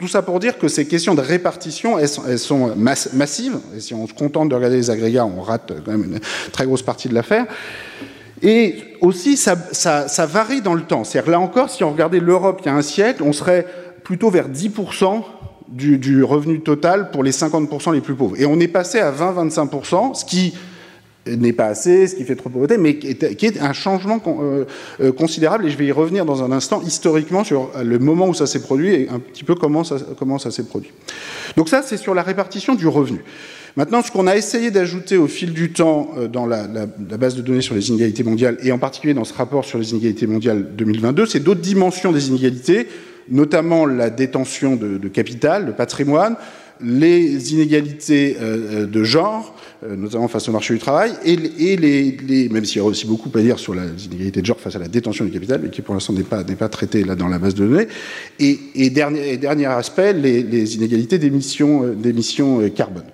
[0.00, 3.58] Tout ça pour dire que ces questions de répartition, elles sont, massives.
[3.76, 6.20] Et si on se contente de regarder les agrégats, on rate quand même une
[6.52, 7.46] très grosse partie de l'affaire.
[8.42, 9.56] Et aussi, ça,
[10.26, 11.04] varie dans le temps.
[11.04, 13.66] C'est-à-dire, là encore, si on regardait l'Europe il y a un siècle, on serait
[14.02, 15.22] plutôt vers 10%
[15.68, 18.40] du, du, revenu total pour les 50% les plus pauvres.
[18.40, 20.54] Et on est passé à 20-25%, ce qui
[21.26, 23.08] n'est pas assez, ce qui fait trop pauvreté, mais qui
[23.46, 24.64] est, un changement euh,
[25.00, 28.34] euh, considérable, et je vais y revenir dans un instant historiquement sur le moment où
[28.34, 30.92] ça s'est produit et un petit peu comment ça, comment ça s'est produit.
[31.56, 33.22] Donc ça, c'est sur la répartition du revenu.
[33.76, 37.42] Maintenant, ce qu'on a essayé d'ajouter au fil du temps euh, dans la, base de
[37.42, 40.74] données sur les inégalités mondiales, et en particulier dans ce rapport sur les inégalités mondiales
[40.76, 42.88] 2022, c'est d'autres dimensions des inégalités,
[43.28, 46.36] notamment la détention de, de capital, de patrimoine,
[46.82, 51.36] les inégalités euh, euh, de genre, euh, notamment face au marché du travail, et,
[51.76, 54.76] les, même s'il y a aussi beaucoup à dire sur les inégalités de genre face
[54.76, 57.28] à la détention du capital, mais qui pour l'instant n'est pas, pas traité là dans
[57.28, 57.88] la base de données,
[58.38, 63.04] et, dernier, dernier aspect, les, inégalités d'émissions carbone.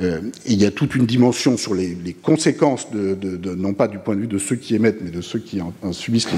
[0.00, 4.20] Euh, il y a toute une dimension sur les, conséquences, non pas du point de
[4.20, 6.28] vue de ceux qui émettent, mais de ceux qui en, subissent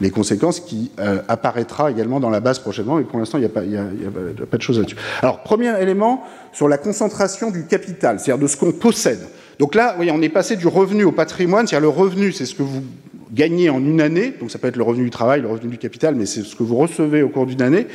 [0.00, 3.46] les, conséquences, qui euh, apparaîtra également dans la base prochainement, mais pour l'instant, il n'y
[3.46, 4.96] a, pas, a pas de choses là-dessus.
[5.22, 9.20] Alors, premier élément sur la concentration du capital, c'est-à-dire de ce qu'on possède.
[9.58, 12.54] Donc là, oui, on est passé du revenu au patrimoine, c'est-à-dire le revenu, c'est ce
[12.54, 12.84] que vous
[13.32, 15.78] gagnez en une année, donc ça peut être le revenu du travail, le revenu du
[15.78, 17.86] capital, mais c'est ce que vous recevez au cours d'une année.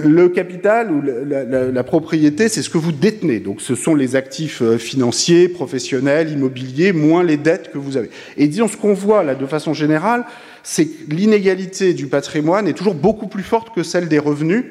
[0.00, 3.40] Le capital ou la, propriété, c'est ce que vous détenez.
[3.40, 8.08] Donc, ce sont les actifs euh, financiers, professionnels, immobiliers, moins les dettes que vous avez.
[8.36, 10.24] Et disons, ce qu'on voit là, de façon générale,
[10.62, 14.66] c'est que l'inégalité du patrimoine est toujours beaucoup plus forte que celle des revenus.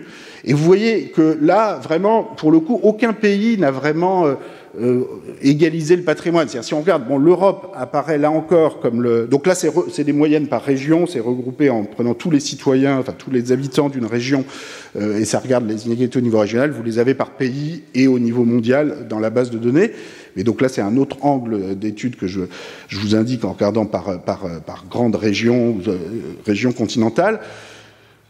[0.46, 4.36] Et vous voyez que là, vraiment, pour le coup, aucun pays n'a vraiment euh,
[4.80, 5.04] euh,
[5.42, 6.48] égaliser le patrimoine.
[6.48, 9.28] C'est-à-dire, si on regarde, bon, l'Europe apparaît là encore comme le.
[9.28, 13.14] Donc là, c'est des moyennes par région, c'est regroupé en prenant tous les citoyens, enfin
[13.18, 14.46] tous les habitants d'une région,
[14.96, 16.72] euh, et ça regarde les inégalités au niveau régional.
[16.72, 19.92] Vous les avez par pays et au niveau mondial dans la base de données.
[20.36, 22.42] Mais donc là, c'est un autre angle d'étude que je,
[22.88, 25.98] je, vous indique en regardant par, par, par grande région, euh,
[26.46, 27.40] région continentale.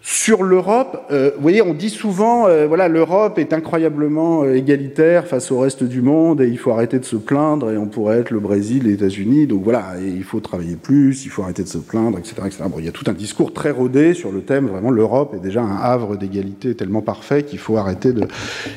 [0.09, 5.27] Sur l'Europe, euh, vous voyez, on dit souvent, euh, voilà, l'Europe est incroyablement euh, égalitaire
[5.27, 8.19] face au reste du monde et il faut arrêter de se plaindre et on pourrait
[8.19, 11.67] être le Brésil, les États-Unis, donc voilà, il faut travailler plus, il faut arrêter de
[11.67, 12.63] se plaindre, etc., etc.
[12.69, 14.67] Bon, il y a tout un discours très rodé sur le thème.
[14.67, 18.25] Vraiment, l'Europe est déjà un havre d'égalité tellement parfait qu'il faut arrêter de,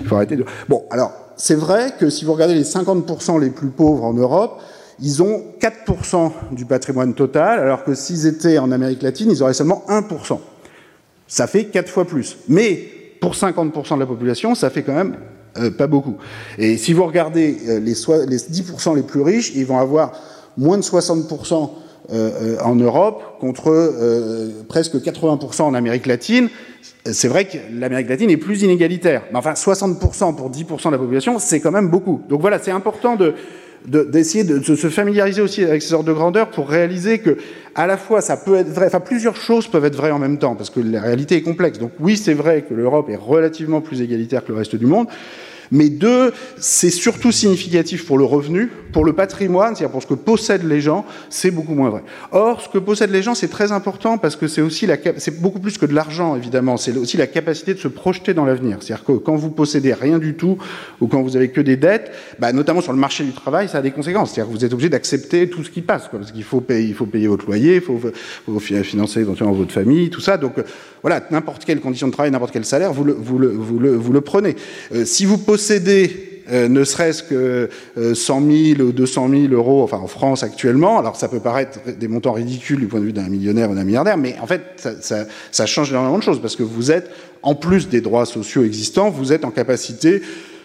[0.01, 0.45] il faut arrêter de.
[0.69, 4.61] Bon, alors c'est vrai que si vous regardez les 50% les plus pauvres en Europe,
[5.01, 9.55] ils ont 4% du patrimoine total, alors que s'ils étaient en Amérique latine, ils auraient
[9.55, 10.40] seulement 1%.
[11.31, 12.38] Ça fait quatre fois plus.
[12.49, 12.75] Mais
[13.21, 15.16] pour 50% de la population, ça fait quand même
[15.59, 16.16] euh, pas beaucoup.
[16.59, 17.95] Et si vous regardez euh, les,
[18.27, 20.12] les 10% les plus riches, ils vont avoir
[20.57, 21.71] moins de 60%
[22.12, 26.49] euh, en Europe contre presque 80% en Amérique latine.
[27.05, 29.23] C'est vrai que l'Amérique latine est plus inégalitaire.
[29.31, 32.23] Mais enfin, 60% pour 10% de la population, c'est quand même beaucoup.
[32.29, 33.35] Donc voilà, c'est important de,
[33.87, 37.38] d'essayer de, se familiariser aussi avec ces ordres de grandeur pour réaliser que
[37.75, 40.38] à la fois ça peut être vrai, enfin plusieurs choses peuvent être vraies en même
[40.38, 41.79] temps parce que la réalité est complexe.
[41.79, 45.07] Donc oui, c'est vrai que l'Europe est relativement plus égalitaire que le reste du monde,
[45.72, 50.14] mais deux, c'est surtout significatif pour le revenu, pour le patrimoine, c'est-à-dire pour ce que
[50.14, 52.02] possèdent les gens, c'est beaucoup moins vrai.
[52.33, 55.40] Or, ce que possèdent les gens, c'est très important parce que c'est aussi la, c'est
[55.40, 56.76] beaucoup plus que de l'argent, évidemment.
[56.76, 58.78] C'est aussi la capacité de se projeter dans l'avenir.
[58.80, 60.59] C'est-à-dire que quand vous possédez rien du tout
[61.00, 63.78] ou quand vous avez que des dettes, bah, notamment sur le marché du travail, ça
[63.78, 64.33] a des conséquences.
[64.33, 66.88] C'est-à-dire que vous êtes obligé d'accepter tout ce qui passe, quoi, parce qu'il faut payer,
[66.88, 68.00] il faut payer votre loyer, il faut,
[68.44, 70.37] faut financer éventuellement votre famille, tout ça.
[70.37, 70.62] Donc, euh,
[71.02, 74.56] voilà, n'importe quelle condition de travail, n'importe quel salaire, vous le, prenez.
[74.92, 75.60] Euh, si vous possédez
[76.53, 78.40] euh, ne serait-ce que euh, 100
[78.77, 82.81] 000 ou 200 000 euros, en France actuellement, alors ça peut paraître des montants ridicules
[82.81, 84.62] du point de vue d'un millionnaire ou d'un milliardaire, mais en fait
[85.53, 87.11] ça, change énormément de choses parce que vous êtes,
[87.42, 90.23] en plus des droits sociaux existants, vous êtes en capacité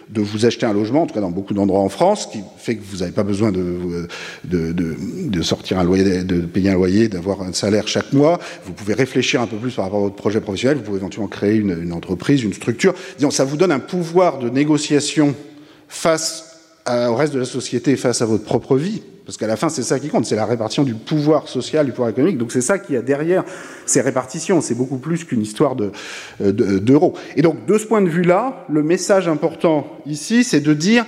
[0.10, 2.76] de vous acheter un logement, en tout cas dans beaucoup d'endroits en France, qui fait
[2.76, 4.08] que vous n'avez pas besoin de,
[4.44, 8.40] de, de, sortir un loyer, de payer un loyer, d'avoir un salaire chaque mois.
[8.66, 10.78] Vous pouvez réfléchir un peu plus par rapport à votre projet professionnel.
[10.78, 12.94] Vous pouvez éventuellement créer une, entreprise, une structure.
[13.18, 15.36] Disons, ça vous donne un pouvoir de négociation
[15.88, 19.02] face au reste de la société, face à votre propre vie.
[19.26, 21.92] Parce qu'à la fin, c'est ça qui compte, c'est la répartition du pouvoir social, du
[21.92, 22.38] pouvoir économique.
[22.38, 23.44] Donc c'est ça qui a derrière
[23.86, 24.62] ces répartitions.
[24.62, 27.14] C'est beaucoup plus qu'une histoire d'euros.
[27.16, 31.06] De, et donc de ce point de vue-là, le message important ici, c'est de dire,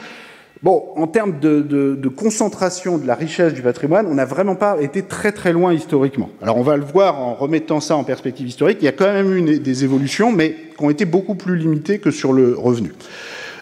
[0.64, 5.04] bon, en termes de, concentration de la richesse du patrimoine, on n'a vraiment pas été
[5.04, 6.32] très très loin historiquement.
[6.42, 8.80] Alors on va le voir en remettant ça en perspective historique.
[8.82, 12.00] Il y a quand même eu des évolutions, mais qui ont été beaucoup plus limitées
[12.00, 12.94] que sur le revenu.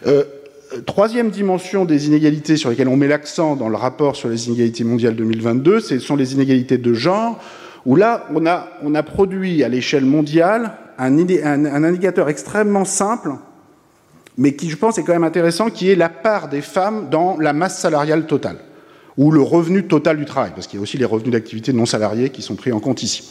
[0.06, 0.24] Euh,
[0.84, 4.84] troisième dimension des inégalités sur lesquelles on met l'accent dans le rapport sur les inégalités
[4.84, 7.40] mondiales 2022, ce sont les inégalités de genre,
[7.84, 12.84] où là, on a, on a produit à l'échelle mondiale un, un, un, indicateur extrêmement
[12.84, 13.32] simple,
[14.38, 17.36] mais qui, je pense, est quand même intéressant, qui est la part des femmes dans
[17.38, 18.58] la masse salariale totale,
[19.16, 21.86] ou le revenu total du travail, parce qu'il y a aussi les revenus d'activité non
[21.86, 23.30] salariés qui sont pris en compte ici.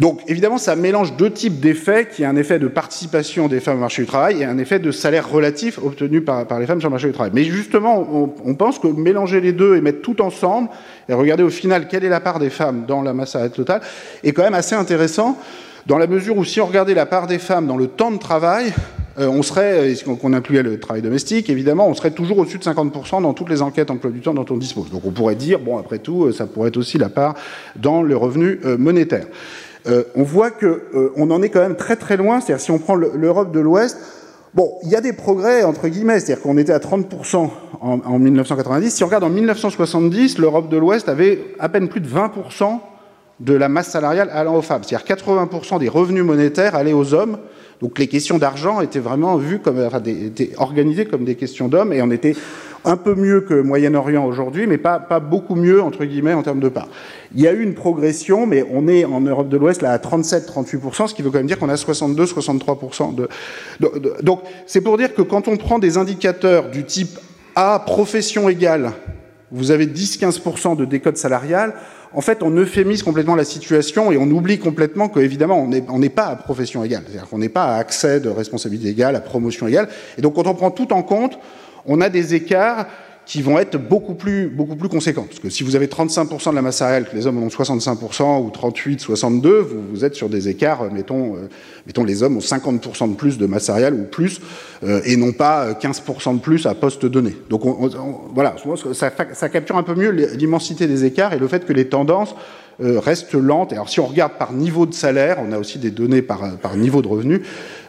[0.00, 3.78] Donc évidemment, ça mélange deux types d'effets, qui est un effet de participation des femmes
[3.78, 6.88] au marché du travail et un effet de salaire relatif obtenu par, les femmes sur
[6.88, 7.32] le marché du travail.
[7.34, 8.06] Mais justement,
[8.44, 10.68] on, pense que mélanger les deux et mettre tout ensemble,
[11.08, 13.80] et regarder au final quelle est la part des femmes dans la masse salariale totale,
[14.24, 15.38] est quand même assez intéressant,
[15.86, 18.18] dans la mesure où si on regardait la part des femmes dans le temps de
[18.18, 18.72] travail,
[19.18, 23.22] euh, on serait, qu'on incluait le travail domestique, évidemment, on serait toujours au-dessus de 50%
[23.22, 24.90] dans toutes les enquêtes emploi du temps dont on dispose.
[24.90, 27.34] Donc on pourrait dire, bon, après tout, euh, ça pourrait être aussi la part
[27.74, 29.26] dans le revenu euh, monétaire.
[29.88, 32.40] Euh, on voit qu'on euh, en est quand même très très loin.
[32.40, 33.98] C'est-à-dire si on prend l'Europe de l'Ouest,
[34.54, 36.20] bon, il y a des progrès entre guillemets.
[36.20, 38.90] C'est-à-dire qu'on était à 30% en, en, 1990.
[38.90, 42.80] Si on regarde en 1970, l'Europe de l'Ouest avait à peine plus de 20%
[43.40, 44.82] de la masse salariale allant aux femmes.
[44.84, 47.38] C'est-à-dire 80% des revenus monétaires allaient aux hommes.
[47.80, 51.92] Donc les questions d'argent étaient vraiment vues comme, enfin, étaient organisées comme des questions d'hommes
[51.92, 52.34] et on était
[52.84, 56.60] un peu mieux que Moyen-Orient aujourd'hui, mais pas, pas beaucoup mieux, entre guillemets, en termes
[56.60, 56.88] de part.
[57.34, 59.98] Il y a eu une progression, mais on est en Europe de l'Ouest là à
[59.98, 63.28] 37-38%, ce qui veut quand même dire qu'on a 62-63% de,
[63.80, 64.14] de, de.
[64.22, 67.18] Donc c'est pour dire que quand on prend des indicateurs du type
[67.54, 68.92] A, profession égale,
[69.50, 71.74] vous avez 10-15% de décode salariale,
[72.12, 76.26] en fait, on euphémise complètement la situation et on oublie complètement qu'évidemment, on n'est pas
[76.26, 77.02] à profession égale.
[77.06, 79.88] C'est-à-dire qu'on n'est pas à accès de responsabilité égale, à promotion égale.
[80.16, 81.38] Et donc, quand on prend tout en compte,
[81.88, 82.86] on a des écarts
[83.28, 85.26] qui vont être beaucoup plus, beaucoup plus conséquents.
[85.28, 88.42] Parce que si vous avez 35% de la masse salariale, que les hommes ont 65%
[88.42, 91.48] ou 38, 62, vous, vous êtes sur des écarts, euh, mettons, euh,
[91.86, 94.40] mettons les hommes ont 50% de plus de masse salariale ou plus,
[94.82, 97.36] euh, et non pas 15% de plus à poste donné.
[97.50, 97.90] Donc on,
[98.34, 98.56] voilà,
[98.94, 102.34] ça capture un peu mieux l'immensité des écarts et le fait que les tendances
[102.82, 103.72] euh, reste lente.
[103.72, 106.76] Alors si on regarde par niveau de salaire, on a aussi des données par, par
[106.76, 107.42] niveau de revenu,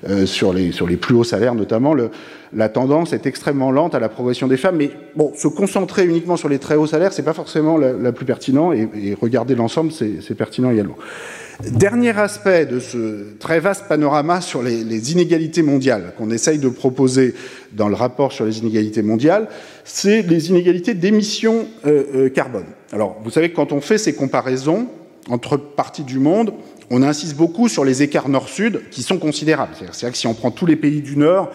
[0.10, 2.10] euh, sur, les, sur les plus hauts salaires notamment, le,
[2.54, 4.78] la tendance est extrêmement lente à la progression des femmes.
[4.78, 8.12] Mais bon, se concentrer uniquement sur les très hauts salaires, c'est pas forcément la, la,
[8.12, 10.96] plus pertinent, et, et regarder l'ensemble, c'est pertinent également.
[11.62, 17.34] Dernier aspect de ce très vaste panorama sur les, inégalités mondiales qu'on essaye de proposer
[17.74, 19.50] dans le rapport sur les inégalités mondiales,
[19.84, 22.64] c'est les inégalités d'émissions euh, euh, carbone.
[22.94, 24.88] Alors, vous savez que quand on fait ces comparaisons
[25.30, 26.54] entre parties du monde,
[26.90, 29.74] on insiste beaucoup sur les écarts nord-sud qui sont considérables.
[29.76, 31.52] C'est-à-dire que si on prend tous les pays du Nord,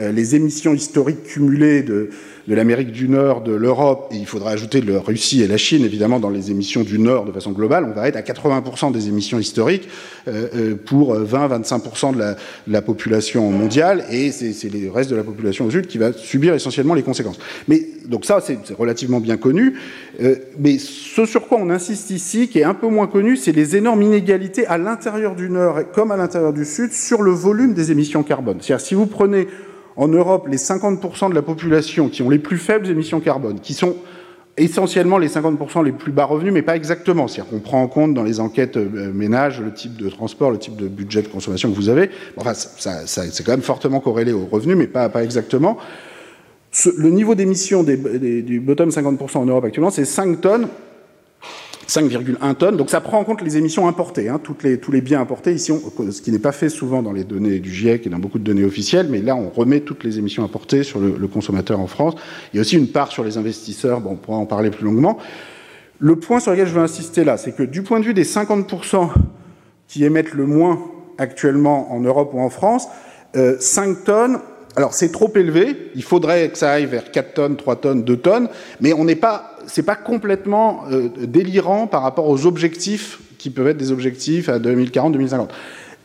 [0.00, 2.10] euh, les émissions historiques cumulées de,
[2.46, 5.84] de l'Amérique du Nord, de l'Europe, et il faudra ajouter la Russie et la Chine,
[5.84, 9.08] évidemment, dans les émissions du Nord de façon globale, on va être à 80% des
[9.08, 9.88] émissions historiques
[10.28, 15.16] euh, euh pour 20-25% de la, de la, population mondiale, et c'est le reste de
[15.16, 17.38] la population au sud qui va subir essentiellement les conséquences.
[17.68, 19.74] Mais donc ça, c'est relativement bien connu.
[20.22, 23.52] Euh, mais ce sur quoi on insiste ici, qui est un peu moins connu, c'est
[23.52, 27.74] les énormes inégalités à l'intérieur du Nord comme à l'intérieur du Sud sur le volume
[27.74, 28.58] des émissions carbone.
[28.60, 29.48] C'est-à-dire si vous prenez
[29.96, 33.74] en Europe les 50% de la population qui ont les plus faibles émissions carbone, qui
[33.74, 33.96] sont
[34.56, 37.26] essentiellement les 50% les plus bas revenus, mais pas exactement.
[37.26, 40.58] C'est-à-dire qu'on prend en compte dans les enquêtes euh, ménages le type de transport, le
[40.58, 42.10] type de budget de consommation que vous avez.
[42.36, 45.78] Enfin, c'est quand même fortement corrélé aux revenus, mais pas, exactement.
[46.96, 50.68] Le niveau d'émission du bottom 50% en Europe actuellement, c'est 5 tonnes
[51.86, 52.76] 5,1 tonnes.
[52.76, 55.72] Donc ça prend en compte les émissions importées, hein, les, tous les biens importés ici,
[56.10, 58.44] ce qui n'est pas fait souvent dans les données du GIEC et dans beaucoup de
[58.44, 61.86] données officielles, mais là on remet toutes les émissions importées sur le, le consommateur en
[61.86, 62.14] France.
[62.52, 64.84] Il y a aussi une part sur les investisseurs, bon, on pourra en parler plus
[64.84, 65.18] longuement.
[65.98, 68.24] Le point sur lequel je veux insister là, c'est que du point de vue des
[68.24, 69.10] 50%
[69.86, 70.80] qui émettent le moins
[71.18, 72.88] actuellement en Europe ou en France,
[73.36, 74.38] euh, 5 tonnes,
[74.76, 78.16] alors c'est trop élevé, il faudrait que ça aille vers 4 tonnes, 3 tonnes, 2
[78.16, 78.48] tonnes,
[78.80, 83.68] mais on n'est pas c'est pas complètement euh, délirant par rapport aux objectifs qui peuvent
[83.68, 85.48] être des objectifs à 2040-2050.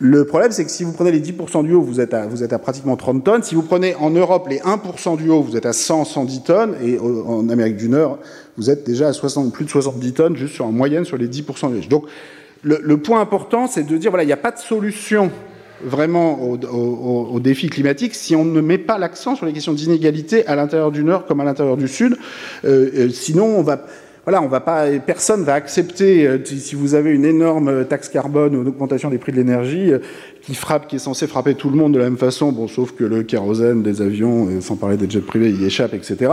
[0.02, 2.42] Le problème, c'est que si vous prenez les 10% du haut, vous êtes, à, vous
[2.42, 3.44] êtes à pratiquement 30 tonnes.
[3.44, 6.76] Si vous prenez en Europe les 1% du haut, vous êtes à 100, 110 tonnes.
[6.82, 8.20] Et en Amérique du Nord,
[8.58, 11.28] vous êtes déjà à 60, plus de 70 tonnes, juste sur, en moyenne sur les
[11.28, 12.06] 10% du Donc,
[12.62, 15.32] le, le point important, c'est de dire, voilà, il n'y a pas de solution
[15.84, 20.56] vraiment au, défi climatique si on ne met pas l'accent sur les questions d'inégalité à
[20.56, 22.18] l'intérieur du Nord comme à l'intérieur du Sud.
[22.66, 23.86] Euh, euh, sinon, on va
[24.26, 28.56] voilà, on va pas, personne va accepter euh, si vous avez une énorme taxe carbone
[28.56, 29.92] ou une augmentation des prix de l'énergie
[30.42, 32.94] qui frappe, qui est censé frapper tout le monde de la même façon, bon, sauf
[32.94, 36.32] que le kérosène des avions, euh, sans parler des jets privés, y échappe, etc.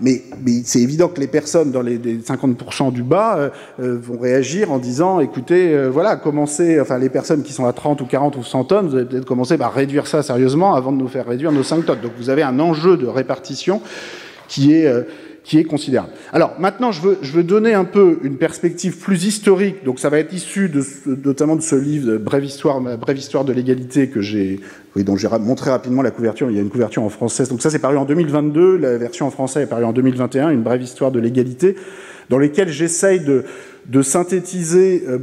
[0.00, 4.18] Mais, mais c'est évident que les personnes dans les, les 50% du bas euh, vont
[4.18, 8.06] réagir en disant, écoutez, euh, voilà, commencez, enfin les personnes qui sont à 30 ou
[8.06, 11.08] 40 ou 100 tonnes, vous allez peut-être commencer par réduire ça sérieusement avant de nous
[11.08, 12.00] faire réduire nos 5 tonnes.
[12.00, 13.82] Donc vous avez un enjeu de répartition
[14.48, 14.90] qui est
[15.48, 16.12] qui est considérable.
[16.34, 19.82] Alors maintenant, je veux, je veux donner un peu une perspective plus historique.
[19.82, 20.84] Donc ça va être issu de,
[21.24, 24.60] notamment de ce livre, Brève histoire, brève histoire de l'égalité que j'ai,
[24.94, 26.50] oui, dont j'ai montré rapidement la couverture.
[26.50, 27.46] Il y a une couverture en français.
[27.46, 28.76] Donc ça, c'est paru en 2022.
[28.76, 30.50] La version en français est parue en 2021.
[30.50, 31.76] Une brève histoire de l'égalité,
[32.28, 33.44] dans lesquelles j'essaye de,
[33.86, 35.18] de synthétiser euh,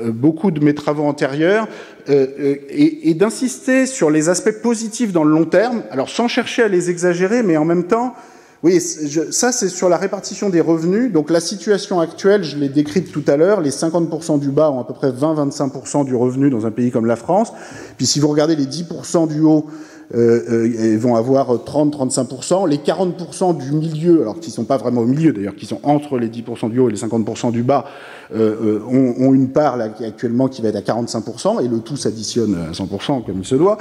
[0.00, 1.68] euh, beaucoup de mes travaux antérieurs
[2.08, 5.84] euh, et, et d'insister sur les aspects positifs dans le long terme.
[5.92, 8.16] Alors sans chercher à les exagérer, mais en même temps
[8.62, 11.12] oui, je, ça c'est sur la répartition des revenus.
[11.12, 14.80] Donc la situation actuelle, je l'ai décrite tout à l'heure, les 50% du bas ont
[14.80, 17.52] à peu près 20-25% du revenu dans un pays comme la France.
[17.96, 19.66] Puis si vous regardez les 10% du haut,
[20.12, 22.68] euh, euh, vont avoir 30-35%.
[22.68, 25.78] Les 40% du milieu, alors qui ne sont pas vraiment au milieu d'ailleurs, qui sont
[25.84, 27.86] entre les 10% du haut et les 50% du bas,
[28.34, 31.96] euh, ont, ont, une part là, actuellement qui va être à 45%, et le tout
[31.96, 33.78] s'additionne à 100% comme il se doit.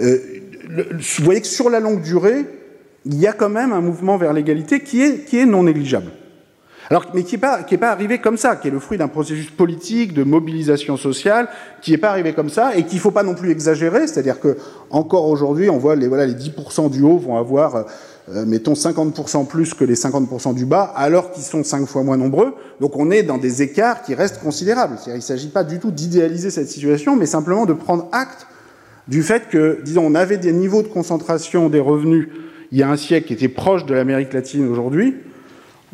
[0.00, 0.18] Euh,
[0.68, 2.46] le, vous voyez que sur la longue durée,
[3.04, 6.10] il y a quand même un mouvement vers l'égalité qui est, qui est non négligeable.
[6.90, 9.50] Alors, mais qui n'est pas, pas arrivé comme ça, qui est le fruit d'un processus
[9.50, 11.48] politique, de mobilisation sociale,
[11.80, 14.40] qui n'est pas arrivé comme ça, et qu'il ne faut pas non plus exagérer, c'est-à-dire
[14.40, 14.58] que
[14.90, 17.86] encore aujourd'hui, on voit les, voilà, les 10% du haut vont avoir,
[18.30, 22.18] euh, mettons, 50% plus que les 50% du bas, alors qu'ils sont 5 fois moins
[22.18, 22.54] nombreux.
[22.80, 24.96] Donc on est dans des écarts qui restent considérables.
[25.06, 28.46] Il ne s'agit pas du tout d'idéaliser cette situation, mais simplement de prendre acte
[29.08, 32.28] du fait que, disons, on avait des niveaux de concentration des revenus
[32.72, 35.14] il y a un siècle qui était proche de l'Amérique latine aujourd'hui,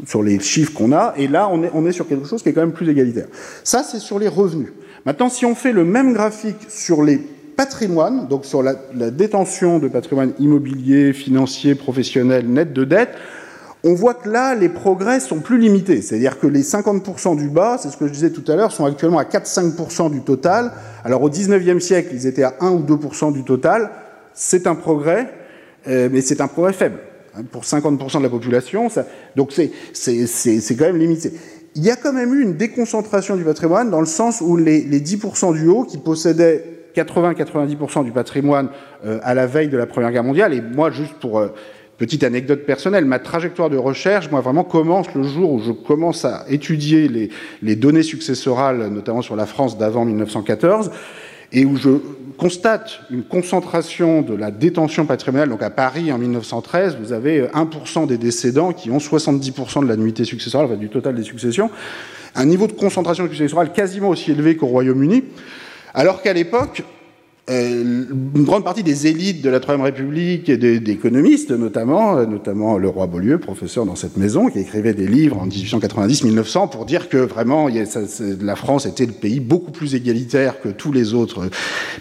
[0.06, 2.50] sur les chiffres qu'on a, et là, on est, on est sur quelque chose qui
[2.50, 3.26] est quand même plus égalitaire.
[3.64, 4.72] Ça, c'est sur les revenus.
[5.04, 7.18] Maintenant, si on fait le même graphique sur les
[7.56, 13.10] patrimoines, donc sur la, la détention de patrimoine immobilier, financier, professionnel, net de dette,
[13.84, 16.02] on voit que là, les progrès sont plus limités.
[16.02, 18.84] C'est-à-dire que les 50% du bas, c'est ce que je disais tout à l'heure, sont
[18.84, 20.72] actuellement à 4-5% du total.
[21.04, 23.90] Alors au 19e siècle, ils étaient à 1 ou 2% du total.
[24.34, 25.32] C'est un progrès,
[25.88, 26.98] euh, mais c'est un progrès faible.
[27.36, 31.32] Hein, pour 50% de la population, ça, donc c'est quand même limité.
[31.74, 34.82] Il y a quand même eu une déconcentration du patrimoine dans le sens où les,
[34.82, 36.64] les 10% du haut qui possédaient
[36.96, 38.70] 80-90% du patrimoine
[39.04, 41.48] euh, à la veille de la Première Guerre mondiale, et moi, juste pour euh,
[41.98, 46.24] Petite anecdote personnelle, ma trajectoire de recherche, moi, vraiment commence le jour où je commence
[46.24, 47.28] à étudier les,
[47.60, 50.92] les données successorales, notamment sur la France d'avant 1914,
[51.52, 51.90] et où je
[52.38, 55.50] constate une concentration de la détention patrimoniale.
[55.50, 59.96] Donc à Paris, en 1913, vous avez 1% des décédants qui ont 70% de la
[59.96, 61.70] nuitée successorale, enfin, du total des successions.
[62.34, 65.24] Un niveau de concentration successorale quasiment aussi élevé qu'au Royaume-Uni.
[65.94, 66.97] Alors qu'à l'époque, euh,
[67.48, 72.78] une grande partie des élites de la Troisième République et des, économistes, notamment, euh, notamment
[72.78, 77.08] le roi Beaulieu, professeur dans cette maison, qui écrivait des livres en 1890-1900 pour dire
[77.08, 77.68] que vraiment
[78.40, 81.48] la France était le pays beaucoup plus égalitaire que tous les autres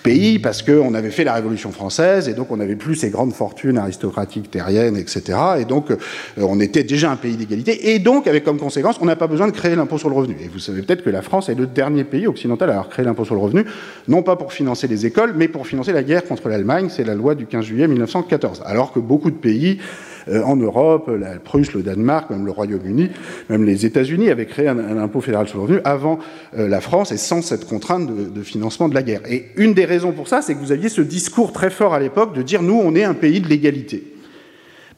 [0.04, 3.34] pays parce qu'on avait fait la Révolution française et donc on n'avait plus ces grandes
[3.34, 5.38] fortunes aristocratiques terriennes, etc.
[5.60, 5.98] Et donc euh,
[6.38, 9.48] on était déjà un pays d'égalité et donc avec comme conséquence on n'a pas besoin
[9.48, 10.36] de créer l'impôt sur le revenu.
[10.43, 13.06] Et vous savez peut-être que la France est le dernier pays occidental à avoir créé
[13.06, 13.66] l'impôt sur le revenu,
[14.08, 17.16] non pas pour financer les écoles, mais pour financer la guerre contre l'Allemagne, c'est la
[17.16, 18.64] loi du 15 juillet 1914.
[18.66, 19.80] Alors que beaucoup de pays
[20.28, 23.10] euh, en Europe, la Prusse, le Danemark, même le Royaume-Uni,
[23.50, 26.20] même les États-Unis avaient créé un, impôt fédéral sur le revenu avant
[26.58, 29.22] euh, la France et sans cette contrainte de, de, financement de la guerre.
[29.30, 32.00] Et une des raisons pour ça, c'est que vous aviez ce discours très fort à
[32.00, 34.16] l'époque de dire nous, on est un pays de l'égalité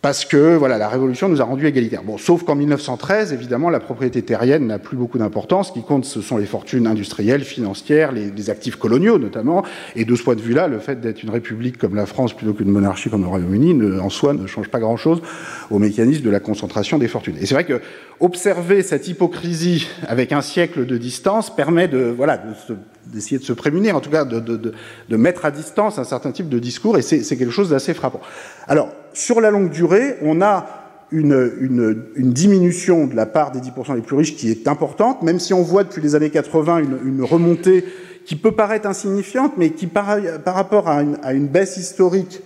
[0.02, 2.04] parce que voilà, la Révolution nous a rendus égalitaires.
[2.04, 5.68] Bon, sauf qu'en 1913, évidemment, la propriété terrienne n'a plus beaucoup d'importance.
[5.68, 9.64] Ce qui compte, ce sont les fortunes industrielles, financières, les, actifs coloniaux notamment.
[9.98, 12.54] Et de ce point de vue-là, le fait d'être une république comme la France plutôt
[12.54, 15.22] qu'une monarchie comme le Royaume-Uni, en soi, ne change pas grand-chose
[15.70, 17.36] au mécanisme de la concentration des fortunes.
[17.42, 17.82] Et c'est vrai que
[18.22, 22.74] observer cette hypocrisie avec un siècle de distance permet de voilà de se
[23.06, 24.74] d'essayer de se prémunir, en tout cas de, de, de,
[25.10, 28.22] de, mettre à distance un certain type de discours, et c'est quelque chose d'assez frappant.
[28.68, 30.80] Alors, sur la longue durée, on a
[31.12, 35.54] une, diminution de la part des 10% les plus riches qui est importante, même si
[35.54, 37.84] on voit depuis les années 80 une, remontée
[38.26, 40.06] qui peut paraître insignifiante, mais qui, par,
[40.46, 41.02] rapport à
[41.34, 42.42] une, baisse historique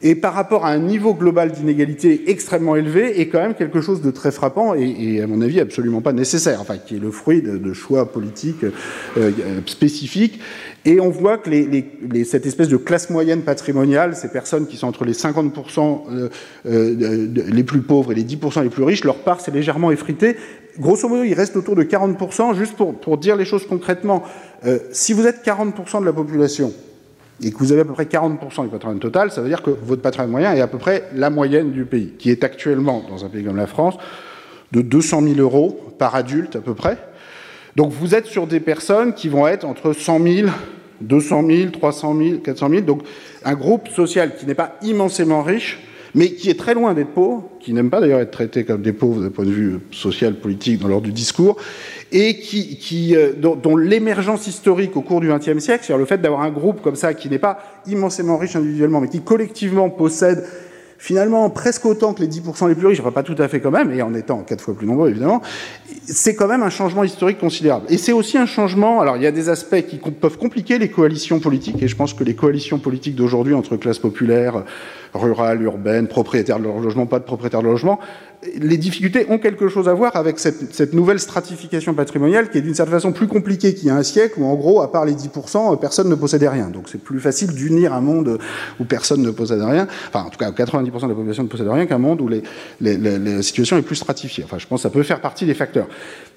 [0.00, 4.00] et par rapport à un niveau global d'inégalité extrêmement élevé, est quand même quelque chose
[4.00, 7.42] de très frappant et, à mon avis, absolument pas nécessaire, enfin, qui est le fruit
[7.42, 8.64] de, de choix politiques
[9.18, 9.32] euh,
[9.66, 10.40] spécifiques.
[10.84, 11.50] Et on voit que
[12.24, 16.28] cette espèce de classe moyenne patrimoniale, ces personnes qui sont entre les 50% euh,
[16.66, 20.36] euh, les plus pauvres et les 10% les plus riches, leur part s'est légèrement effritée.
[20.78, 22.54] Grosso modo, il reste autour de 40%.
[22.54, 24.22] Juste pour, pour dire les choses concrètement,
[24.66, 26.72] euh, si vous êtes 40% de la population,
[27.42, 29.70] et que vous avez à peu près 40% du patrimoine total, ça veut dire que
[29.70, 33.24] votre patrimoine moyen est à peu près la moyenne du pays, qui est actuellement, dans
[33.24, 33.94] un pays comme la France,
[34.72, 36.98] de 200 000 euros par adulte à peu près.
[37.78, 40.48] Donc vous êtes sur des personnes qui vont être entre 100 000,
[41.00, 43.02] 200 000, 300 000, 400 000, donc
[43.44, 45.78] un groupe social qui n'est pas immensément riche,
[46.12, 48.92] mais qui est très loin d'être pauvre, qui n'aime pas d'ailleurs être traité comme des
[48.92, 51.56] pauvres d'un point de vue social, politique, dans l'ordre du discours,
[52.10, 56.20] et qui, euh, dont, dont l'émergence historique au cours du XXe siècle, c'est-à-dire le fait
[56.20, 60.44] d'avoir un groupe comme ça qui n'est pas immensément riche individuellement, mais qui collectivement possède
[60.98, 63.92] finalement presque autant que les 10% les plus riches, pas tout à fait quand même,
[63.92, 65.40] et en étant quatre fois plus nombreux évidemment,
[66.04, 67.86] c'est quand même un changement historique considérable.
[67.88, 70.90] Et c'est aussi un changement, alors il y a des aspects qui peuvent compliquer les
[70.90, 74.64] coalitions politiques, et je pense que les coalitions politiques d'aujourd'hui entre classes populaires,
[75.14, 78.00] rurales, urbaines, propriétaires de leur logement, pas de propriétaires de logement,
[78.56, 82.74] les difficultés ont quelque chose à voir avec cette, nouvelle stratification patrimoniale qui est d'une
[82.74, 85.14] certaine façon plus compliquée qu'il y a un siècle où en gros, à part les
[85.14, 86.70] 10%, personne ne possédait rien.
[86.70, 88.38] Donc c'est plus facile d'unir un monde
[88.78, 91.68] où personne ne possède rien, enfin en tout cas 90% de la population ne possède
[91.68, 92.28] rien qu'un monde où
[92.80, 94.44] la situation est plus stratifiée.
[94.44, 95.88] Enfin je pense que ça peut faire partie des facteurs.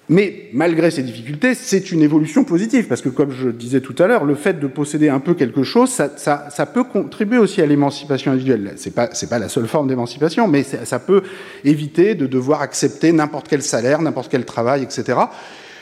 [0.10, 4.08] Mais malgré ces difficultés, c'est une évolution positive, parce que comme je disais tout à
[4.08, 8.32] l'heure, le fait de posséder un peu quelque chose, ça, peut contribuer aussi à l'émancipation
[8.32, 8.74] individuelle.
[8.76, 11.22] C'est pas, pas la seule forme d'émancipation, mais ça peut
[11.64, 15.20] éviter de devoir accepter n'importe quel salaire, n'importe quel travail, etc.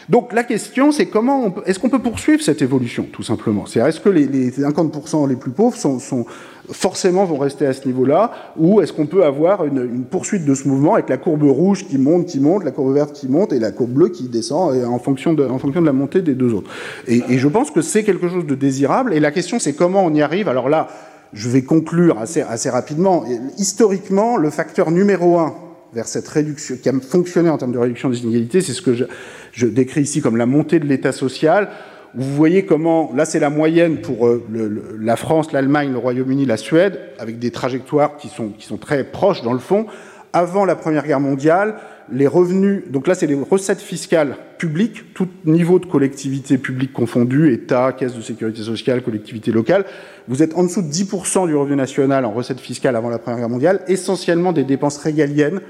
[0.09, 3.67] Donc la question, c'est comment, est-ce qu'on peut poursuivre cette évolution, tout simplement?
[3.67, 6.25] C'est est-ce que les, les 50% les plus pauvres sont,
[6.71, 10.55] forcément vont rester à ce niveau-là, ou est-ce qu'on peut avoir une, une, poursuite de
[10.55, 13.53] ce mouvement avec la courbe rouge qui monte, qui monte, la courbe verte qui monte
[13.53, 16.33] et la courbe bleue qui descend en fonction de, en fonction de la montée des
[16.33, 16.71] deux autres?
[17.07, 19.13] Et, et je pense que c'est quelque chose de désirable.
[19.13, 20.49] Et la question, c'est comment on y arrive?
[20.49, 20.87] Alors là,
[21.33, 23.25] je vais conclure assez, assez rapidement.
[23.59, 25.53] Historiquement, le facteur numéro un
[25.93, 28.93] vers cette réduction, qui a fonctionné en termes de réduction des inégalités, c'est ce que
[28.93, 29.05] je,
[29.51, 31.69] je décris ici comme la montée de l'État social.
[32.15, 35.97] Vous voyez comment, là c'est la moyenne pour euh, le, le, la France, l'Allemagne, le
[35.97, 39.85] Royaume-Uni, la Suède, avec des trajectoires qui sont, qui sont très proches dans le fond.
[40.31, 41.75] Avant la Première Guerre mondiale,
[42.11, 47.53] les revenus, donc là c'est les recettes fiscales publiques, tout niveau de collectivité publique confondue,
[47.53, 49.85] État, caisse de sécurité sociale, collectivité locale,
[50.27, 53.39] vous êtes en dessous de 10% du revenu national en recettes fiscales avant la Première
[53.39, 55.61] Guerre mondiale, essentiellement des dépenses régaliennes,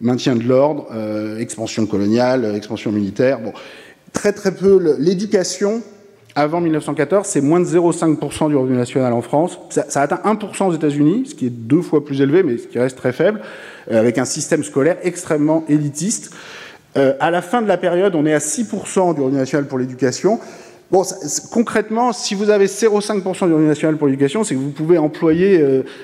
[0.00, 3.52] maintien de l'ordre, euh, expansion coloniale, expansion militaire, bon,
[4.12, 5.82] très très peu l'éducation,
[6.36, 9.58] avant 1914, c'est moins de 0,5% du revenu national en France.
[9.70, 12.66] Ça, ça atteint 1% aux États-Unis, ce qui est deux fois plus élevé, mais ce
[12.66, 13.40] qui reste très faible,
[13.90, 16.34] euh, avec un système scolaire extrêmement élitiste.
[16.96, 19.78] Euh, à la fin de la période, on est à 6% du revenu national pour
[19.78, 20.40] l'éducation.
[20.90, 21.02] Bon,
[21.50, 25.58] concrètement, si vous avez 0,5% du revenu national pour l'éducation, c'est que vous pouvez employer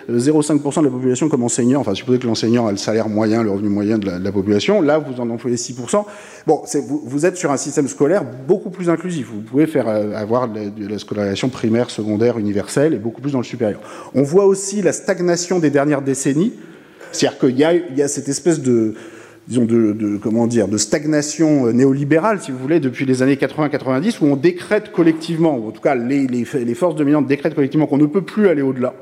[0.08, 1.80] 0,5% euh, de la population comme enseignant.
[1.80, 4.80] Enfin, supposez que l'enseignant a le salaire moyen, le revenu moyen de la, population.
[4.80, 6.04] Là, vous en employez 6%.
[6.46, 6.62] Bon,
[7.04, 9.28] vous, êtes sur un système scolaire beaucoup plus inclusif.
[9.32, 13.38] Vous pouvez faire euh, avoir de la scolarisation primaire, secondaire, universelle et beaucoup plus dans
[13.38, 13.80] le supérieur.
[14.14, 16.54] On voit aussi la stagnation des dernières décennies.
[17.12, 18.94] C'est-à-dire qu'il y a cette espèce de
[19.48, 24.18] disons, de, comment dire, de stagnation euh, néolibérale, si vous voulez, depuis les années 80-90,
[24.20, 27.86] où on décrète collectivement, ou en tout cas les, les, les forces dominantes décrètent collectivement
[27.86, 28.94] qu'on ne peut plus aller au-delà,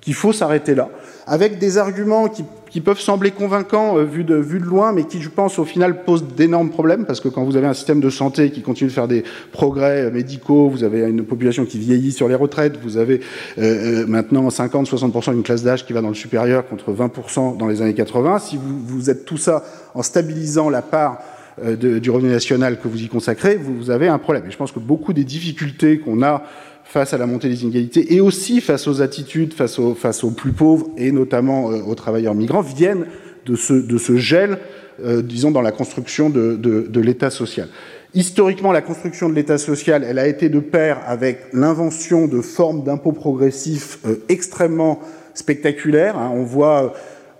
[0.00, 0.88] qu'il faut s'arrêter là,
[1.26, 5.04] avec des arguments qui, qui peuvent sembler convaincants euh, vu, de, vu de loin, mais
[5.04, 8.00] qui, je pense, au final posent d'énormes problèmes, parce que quand vous avez un système
[8.00, 11.78] de santé qui continue de faire des progrès euh, médicaux, vous avez une population qui
[11.78, 13.20] vieillit sur les retraites, vous avez
[13.58, 17.66] euh, euh maintenant 50-60% d'une classe d'âge qui va dans le supérieur contre 20% dans
[17.66, 21.18] les années 80, si vous, vous êtes tout ça en stabilisant la part
[21.62, 24.44] de, du revenu national que vous y consacrez, vous, vous avez un problème.
[24.46, 26.42] Et je pense que beaucoup des difficultés qu'on a
[26.90, 30.32] face à la montée des inégalités et aussi face aux attitudes, face aux, face aux
[30.32, 33.06] plus pauvres et notamment euh, aux travailleurs migrants, viennent
[33.46, 34.58] de ce, de ce gel,
[35.04, 37.68] euh, disons, dans la construction de, de, de l'État social.
[38.12, 42.82] Historiquement, la construction de l'État social, elle a été de pair avec l'invention de formes
[42.82, 44.98] d'impôts progressifs euh, extrêmement
[45.34, 46.18] spectaculaires.
[46.18, 46.32] Hein.
[46.34, 46.88] On voit euh,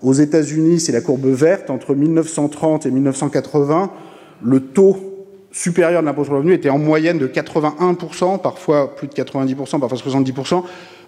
[0.01, 3.91] aux États-Unis, c'est la courbe verte, entre 1930 et 1980,
[4.43, 5.10] le taux
[5.51, 9.79] supérieur de l'impôt sur le revenu était en moyenne de 81%, parfois plus de 90%,
[9.79, 10.63] parfois 70%.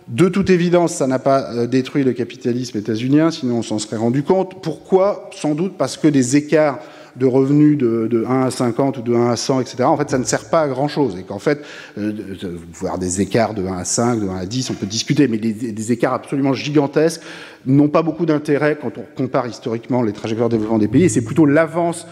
[0.10, 3.96] De toute évidence, ça n'a pas euh, détruit le capitalisme états-unien, sinon on s'en serait
[3.96, 4.62] rendu compte.
[4.62, 5.30] Pourquoi?
[5.34, 6.80] Sans doute parce que des écarts
[7.16, 10.10] de revenus de, de, 1 à 50 ou de 1 à 100, etc., en fait,
[10.10, 11.16] ça ne sert pas à grand-chose.
[11.18, 11.64] Et qu'en fait,
[11.98, 12.12] euh,
[13.00, 15.54] des écarts de 1 à 5, de 1 à 10, on peut discuter, mais des,
[15.54, 17.22] des écarts absolument gigantesques
[17.66, 21.04] n'ont pas beaucoup d'intérêt quand on compare historiquement les trajectoires de développement des pays.
[21.04, 22.08] Et c'est plutôt l'avance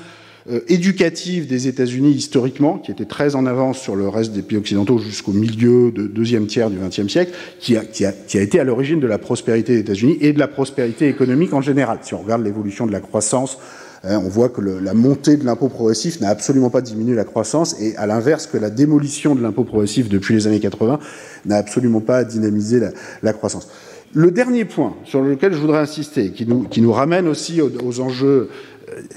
[0.68, 4.98] éducative des États-Unis historiquement, qui était très en avance sur le reste des pays occidentaux
[4.98, 8.60] jusqu'au milieu de deuxième tiers du XXe siècle, qui a, qui, a, qui a été
[8.60, 12.00] à l'origine de la prospérité des États-Unis et de la prospérité économique en général.
[12.02, 13.60] Si on regarde l'évolution de la croissance,
[14.04, 17.24] hein, on voit que le, la montée de l'impôt progressif n'a absolument pas diminué la
[17.24, 21.00] croissance, et à l'inverse que la démolition de l'impôt progressif depuis les années 80
[21.46, 22.90] n'a absolument pas dynamisé la,
[23.22, 23.68] la croissance.
[24.14, 28.00] Le dernier point sur lequel je voudrais insister, qui nous, qui nous ramène aussi aux
[28.02, 28.50] enjeux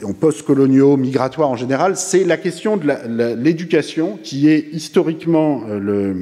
[0.05, 6.14] en post-coloniaux, migratoires en général, c'est la question de l'éducation qui est historiquement euh,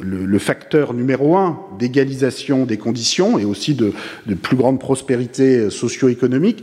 [0.00, 3.92] le, facteur numéro un d'égalisation des conditions et aussi de,
[4.26, 6.62] de plus grande prospérité euh, socio-économique.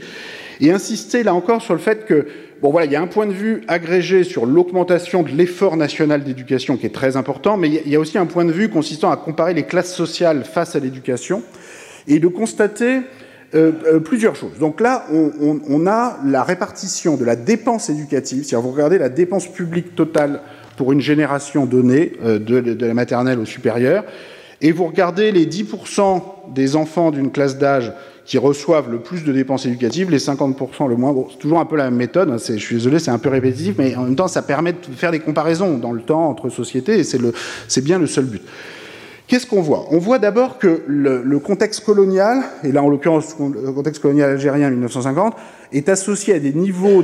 [0.61, 2.27] Et insister là encore sur le fait que,
[2.61, 6.23] bon voilà, il y a un point de vue agrégé sur l'augmentation de l'effort national
[6.23, 9.11] d'éducation qui est très important, mais il y a aussi un point de vue consistant
[9.11, 11.43] à comparer les classes sociales face à l'éducation
[12.07, 13.01] et de constater
[13.55, 14.57] euh, euh, plusieurs choses.
[14.59, 18.97] Donc là, on, on, on, a la répartition de la dépense éducative, si vous regardez
[18.97, 20.41] la dépense publique totale
[20.75, 24.05] pour une génération donnée, euh, de, de, la maternelle au supérieur,
[24.61, 26.21] et vous regardez les 10%
[26.55, 27.93] des enfants d'une classe d'âge
[28.25, 31.13] qui reçoivent le plus de dépenses éducatives, les 50% le moins.
[31.13, 33.29] Bon, c'est toujours un peu la même méthode, hein, je suis désolé, c'est un peu
[33.29, 36.49] répétitif, mais en même temps, ça permet de faire des comparaisons dans le temps entre
[36.49, 38.41] sociétés, et c'est bien le seul but.
[39.33, 39.87] Qu'est-ce qu'on voit?
[39.89, 44.29] On voit d'abord que le, le, contexte colonial, et là en l'occurrence le contexte colonial
[44.29, 45.35] algérien 1950,
[45.71, 47.01] est associé à des niveaux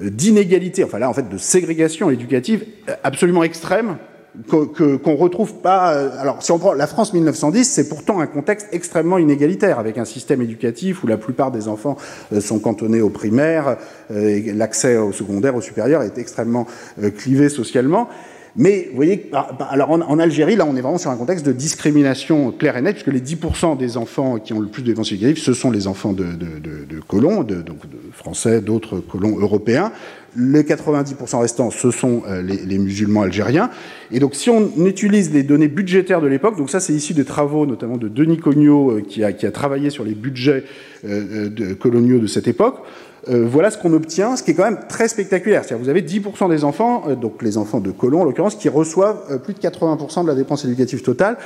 [0.00, 2.64] d'inégalité, de, de, enfin là en fait de ségrégation éducative
[3.02, 3.96] absolument extrêmes,
[4.48, 5.88] qu'on que, qu retrouve pas.
[6.20, 10.04] Alors, si on prend la France 1910, c'est pourtant un contexte extrêmement inégalitaire, avec un
[10.04, 11.96] système éducatif où la plupart des enfants
[12.32, 13.78] euh, sont cantonnés au primaire,
[14.12, 16.68] euh, l'accès au secondaire, au supérieur est extrêmement
[17.02, 18.08] euh, clivé socialement.
[18.54, 19.30] Mais vous voyez,
[19.70, 22.96] alors en, Algérie, là, on est vraiment sur un contexte de discrimination claire et nette,
[22.96, 26.12] puisque les 10% des enfants qui ont le plus de dépenses ce sont les enfants
[26.12, 26.24] de,
[27.08, 29.90] colons, donc de français, d'autres colons européens.
[30.36, 33.70] Les 90% restants, ce sont euh, les, musulmans algériens.
[34.10, 37.26] Et donc, si on utilise les données budgétaires de l'époque, donc ça, c'est issu des
[37.26, 40.64] travaux, notamment de Denis Cognot, euh, qui, a, travaillé sur les budgets
[41.04, 42.76] euh, coloniaux de cette époque,
[43.28, 45.62] euh, voilà ce qu'on obtient, ce qui est quand même très spectaculaire.
[45.64, 48.68] C'est-à-dire vous avez 10% des enfants, euh, donc les enfants de colons en l'occurrence, qui
[48.68, 51.36] reçoivent euh, plus de 80% de la dépense éducative totale.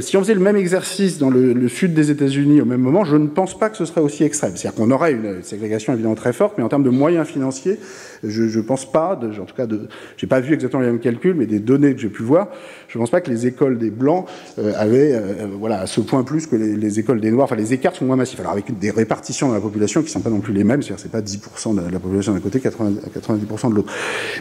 [0.00, 3.16] si on faisait le même exercice dans le, sud des États-Unis au même moment, je
[3.16, 4.52] ne pense pas que ce serait aussi extrême.
[4.56, 7.78] C'est-à-dire qu'on aurait une ségrégation évidemment très forte, mais en termes de moyens financiers,
[8.22, 11.00] je ne pense pas, de, en tout cas, je n'ai pas vu exactement les mêmes
[11.00, 12.48] calculs, mais des données que j'ai pu voir,
[12.96, 14.26] je ne pense pas que les écoles des Blancs
[14.76, 15.20] avaient
[15.58, 17.44] voilà, à ce point plus que les, écoles des Noirs.
[17.44, 18.40] Enfin, les écarts sont moins massifs.
[18.40, 20.82] Alors avec des répartitions dans la population qui ne sont pas non plus les mêmes,
[20.82, 23.92] c'est-à-dire c'est pas 10% de la population d'un côté, 90% de l'autre.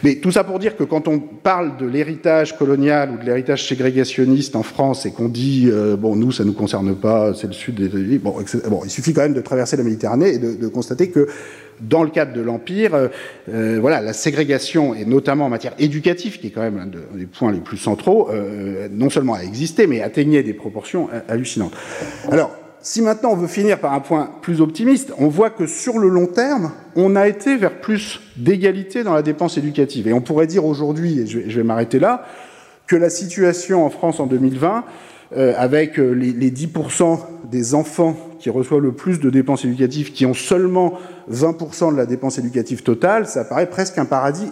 [0.04, 3.68] Mais tout ça pour dire que quand on parle de l'héritage colonial ou de l'héritage
[3.68, 7.48] ségrégationniste en France et qu'on dit, euh, bon, nous, ça ne nous concerne pas, c'est
[7.48, 8.36] le sud des États-Unis, bon,
[8.84, 11.28] il suffit quand même de traverser la Méditerranée et de, constater que
[11.82, 13.08] dans le cadre de l'Empire, euh,
[13.50, 17.26] euh, voilà, la ségrégation, et notamment en matière éducative, qui est quand même un des
[17.26, 18.30] points les plus centraux,
[18.92, 21.74] non seulement a existé, mais atteignait des proportions hallucinantes.
[22.32, 22.52] Alors,
[22.86, 26.08] si maintenant on veut finir par un point plus optimiste, on voit que sur le
[26.08, 30.08] long terme, on a été vers plus d'égalité dans la dépense éducative.
[30.08, 32.28] Et on pourrait dire aujourd'hui, et je vais, m'arrêter là,
[32.86, 34.86] que la situation en France en 2020,
[35.36, 37.20] euh, avec euh, les, 10%
[37.50, 38.16] des enfants
[38.46, 41.00] qui reçoivent le plus de dépenses éducatives, qui ont seulement
[41.32, 44.52] 20% de la dépense éducative totale, ça paraît presque un paradis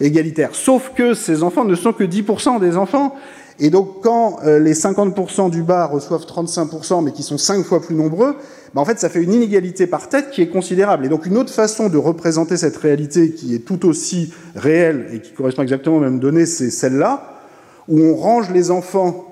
[0.00, 0.50] égalitaire.
[0.54, 3.16] Sauf que ces enfants ne sont que 10% des enfants,
[3.58, 7.80] et donc, quand euh, les 50% du bas reçoivent 35%, mais qui sont 5 fois
[7.80, 8.36] plus nombreux,
[8.74, 11.06] bah, en fait, ça fait une inégalité par tête qui est considérable.
[11.06, 15.20] Et donc, une autre façon de représenter cette réalité qui est tout aussi réelle et
[15.20, 17.40] qui correspond exactement aux mêmes données, c'est celle-là,
[17.88, 19.31] où on range les enfants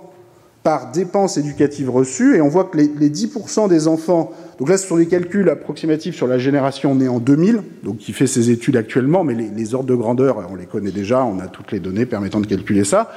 [0.63, 4.87] par dépenses éducatives reçues, et on voit que les, 10% des enfants, donc là ce
[4.87, 8.77] sont des calculs approximatifs sur la génération née en 2000, donc qui fait ses études
[8.77, 11.81] actuellement, mais les, les ordres de grandeur, on les connaît déjà, on a toutes les
[11.81, 13.11] données permettant de calculer ça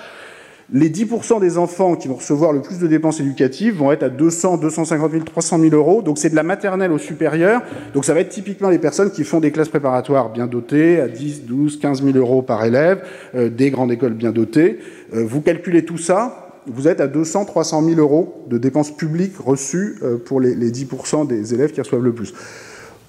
[0.72, 4.10] les 10% des enfants qui vont recevoir le plus de dépenses éducatives vont être à
[4.10, 6.02] 200, 250 000, 300 000 euros.
[6.02, 7.62] Donc c'est de la maternelle au supérieur.
[7.94, 11.08] Donc ça va être typiquement les personnes qui font des classes préparatoires bien dotées, à
[11.08, 13.04] 10, 12, 15 000 euros par élève,
[13.36, 14.80] euh, des grandes écoles bien dotées.
[15.14, 19.38] Euh, vous calculez tout ça, vous êtes à 200, 300 000 euros de dépenses publiques
[19.38, 22.34] reçues euh, pour les, les 10% des élèves qui reçoivent le plus.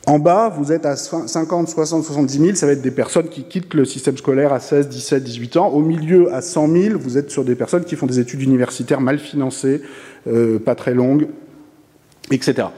[0.07, 3.45] En bas, vous êtes à 50, 60, 70 000, ça va être des personnes qui
[3.45, 5.69] quittent le système scolaire à 16, 17, 18 ans.
[5.69, 9.01] Au milieu, à 100 000, vous êtes sur des personnes qui font des études universitaires
[9.01, 9.81] mal financées,
[10.27, 11.29] euh, pas très longues,
[12.31, 12.69] etc.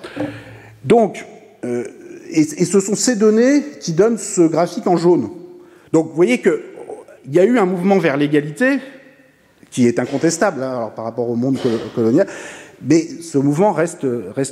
[0.84, 1.26] Donc,
[1.64, 1.84] euh,
[2.30, 5.30] et, ce sont ces données qui donnent ce graphique en jaune.
[5.92, 6.52] Donc, vous voyez qu'il
[7.32, 8.78] y a eu un mouvement vers l'égalité,
[9.76, 11.58] qui est incontestable hein, par rapport au monde
[11.94, 12.26] colonial,
[12.80, 14.06] mais ce mouvement reste,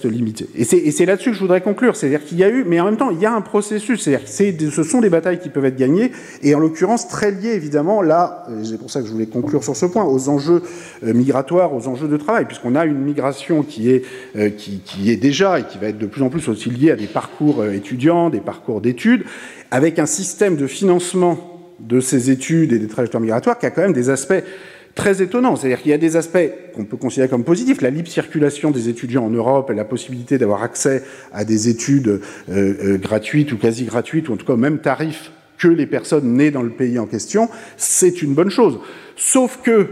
[0.04, 0.46] limité.
[0.54, 1.96] Et c'est là-dessus que je voudrais conclure.
[1.96, 4.02] C'est-à-dire qu'il y a eu, mais en même temps, il y a un processus.
[4.02, 6.12] C'est-à-dire que ce sont des batailles qui peuvent être gagnées,
[6.42, 9.76] et en l'occurrence très liées, évidemment, là, c'est pour ça que je voulais conclure sur
[9.76, 10.62] ce point, aux enjeux
[11.02, 14.02] euh, migratoires, aux enjeux de travail, puisqu'on a une migration qui est,
[14.36, 16.96] euh, qui, est déjà, et qui va être de plus en plus aussi liée à
[16.96, 19.24] des parcours euh, étudiants, des parcours d'études,
[19.70, 23.82] avec un système de financement de ces études et des trajectoires migratoires qui a quand
[23.82, 24.42] même des aspects
[24.94, 25.56] très étonnant.
[25.56, 28.88] C'est-à-dire qu'il y a des aspects qu'on peut considérer comme positifs, la libre circulation des
[28.88, 33.58] étudiants en Europe et la possibilité d'avoir accès à des études euh, euh, gratuites ou
[33.58, 36.70] quasi gratuites, ou en tout cas au même tarif que les personnes nées dans le
[36.70, 38.78] pays en question, c'est une bonne chose.
[39.16, 39.86] Sauf que,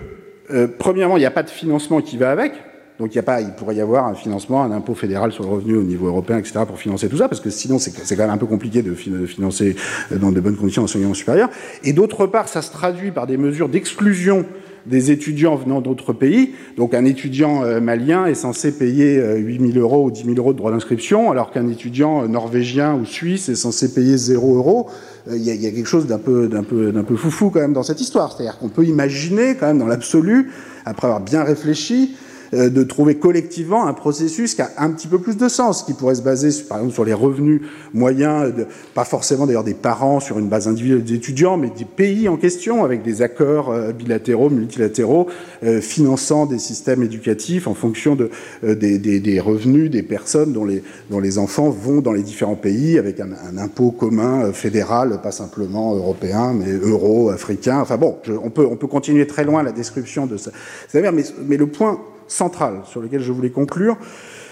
[0.50, 2.52] euh, premièrement, il n'y a pas de financement qui va avec.
[2.98, 5.42] Donc il, y a pas, il pourrait y avoir un financement, un impôt fédéral sur
[5.44, 8.22] le revenu au niveau européen, etc., pour financer tout ça, parce que sinon c'est quand
[8.22, 9.74] même un peu compliqué de financer
[10.10, 11.48] dans de bonnes conditions l'enseignement supérieur.
[11.82, 14.44] Et d'autre part, ça se traduit par des mesures d'exclusion
[14.86, 16.52] des étudiants venant d'autres pays.
[16.76, 20.34] Donc un étudiant euh, malien est censé payer 8 euh, 000 euros ou 10 000
[20.36, 24.56] euros de droits d'inscription, alors qu'un étudiant euh, norvégien ou suisse est censé payer 0
[24.56, 24.88] euros.
[25.30, 27.84] Il y, a, quelque chose d'un peu, d'un peu, d'un peu foufou quand même dans
[27.84, 28.32] cette histoire.
[28.32, 30.50] C'est-à-dire qu'on peut imaginer quand même dans l'absolu,
[30.84, 32.16] après avoir bien réfléchi,
[32.52, 36.16] de trouver collectivement un processus qui a un petit peu plus de sens, qui pourrait
[36.16, 37.62] se baser, par exemple, sur les revenus
[37.94, 38.52] moyens,
[38.94, 42.36] pas forcément d'ailleurs des parents sur une base individuelle des étudiants, mais des pays en
[42.36, 45.28] question, avec des accords euh, bilatéraux, multilatéraux,
[45.64, 48.30] euh, finançant des systèmes éducatifs en fonction de,
[48.62, 52.98] des, des, revenus des personnes dont les, dont les enfants vont dans les différents pays,
[52.98, 57.80] avec un, un impôt commun fédéral, pas simplement européen, mais euro, africain.
[57.80, 60.50] Enfin bon, on, peut, on peut continuer très loin la description de ça.
[60.94, 61.10] Mais,
[61.46, 62.00] mais le point
[62.32, 63.96] centrale sur lequel je voulais conclure,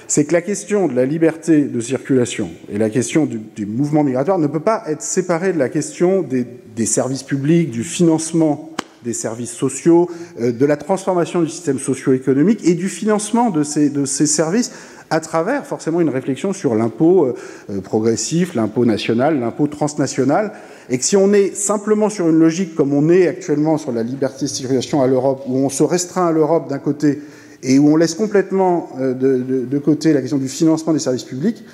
[0.07, 4.39] c'est que la question de la liberté de circulation et la question du, mouvement migratoire
[4.39, 8.71] ne peut pas être séparée de la question des, services publics, du financement
[9.05, 10.11] des services sociaux,
[10.41, 14.73] euh, de la transformation du système socio-économique et du financement de ces, de ces services
[15.11, 17.35] à travers forcément une réflexion sur l'impôt euh,
[17.71, 20.53] euh, progressif, l'impôt national, l'impôt transnational,
[20.89, 24.03] et que si on est simplement sur une logique comme on est actuellement sur la
[24.03, 27.21] liberté de circulation à l'Europe, où on se restreint à l'Europe d'un côté
[27.63, 31.65] et où on laisse complètement euh, de, côté la question du financement des services publics,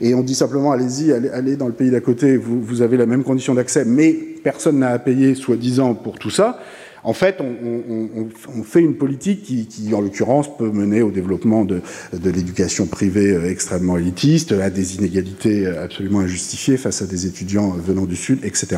[0.00, 3.22] et on dit simplement allez-y, allez, dans le pays d'à côté, vous, avez la même
[3.22, 6.60] condition d'accès, mais personne n'a à payer soi-disant pour tout ça.
[7.02, 11.80] En fait, on, fait une politique qui, en l'occurrence, peut mener au développement de,
[12.12, 17.70] l'éducation privée euh, extrêmement élitiste, à des inégalités euh, absolument injustifiées face à des étudiants
[17.70, 18.76] venant du Sud, etc.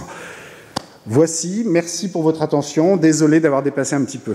[1.05, 2.97] Voici, merci pour votre attention.
[2.97, 4.35] Désolé d'avoir dépassé un petit peu.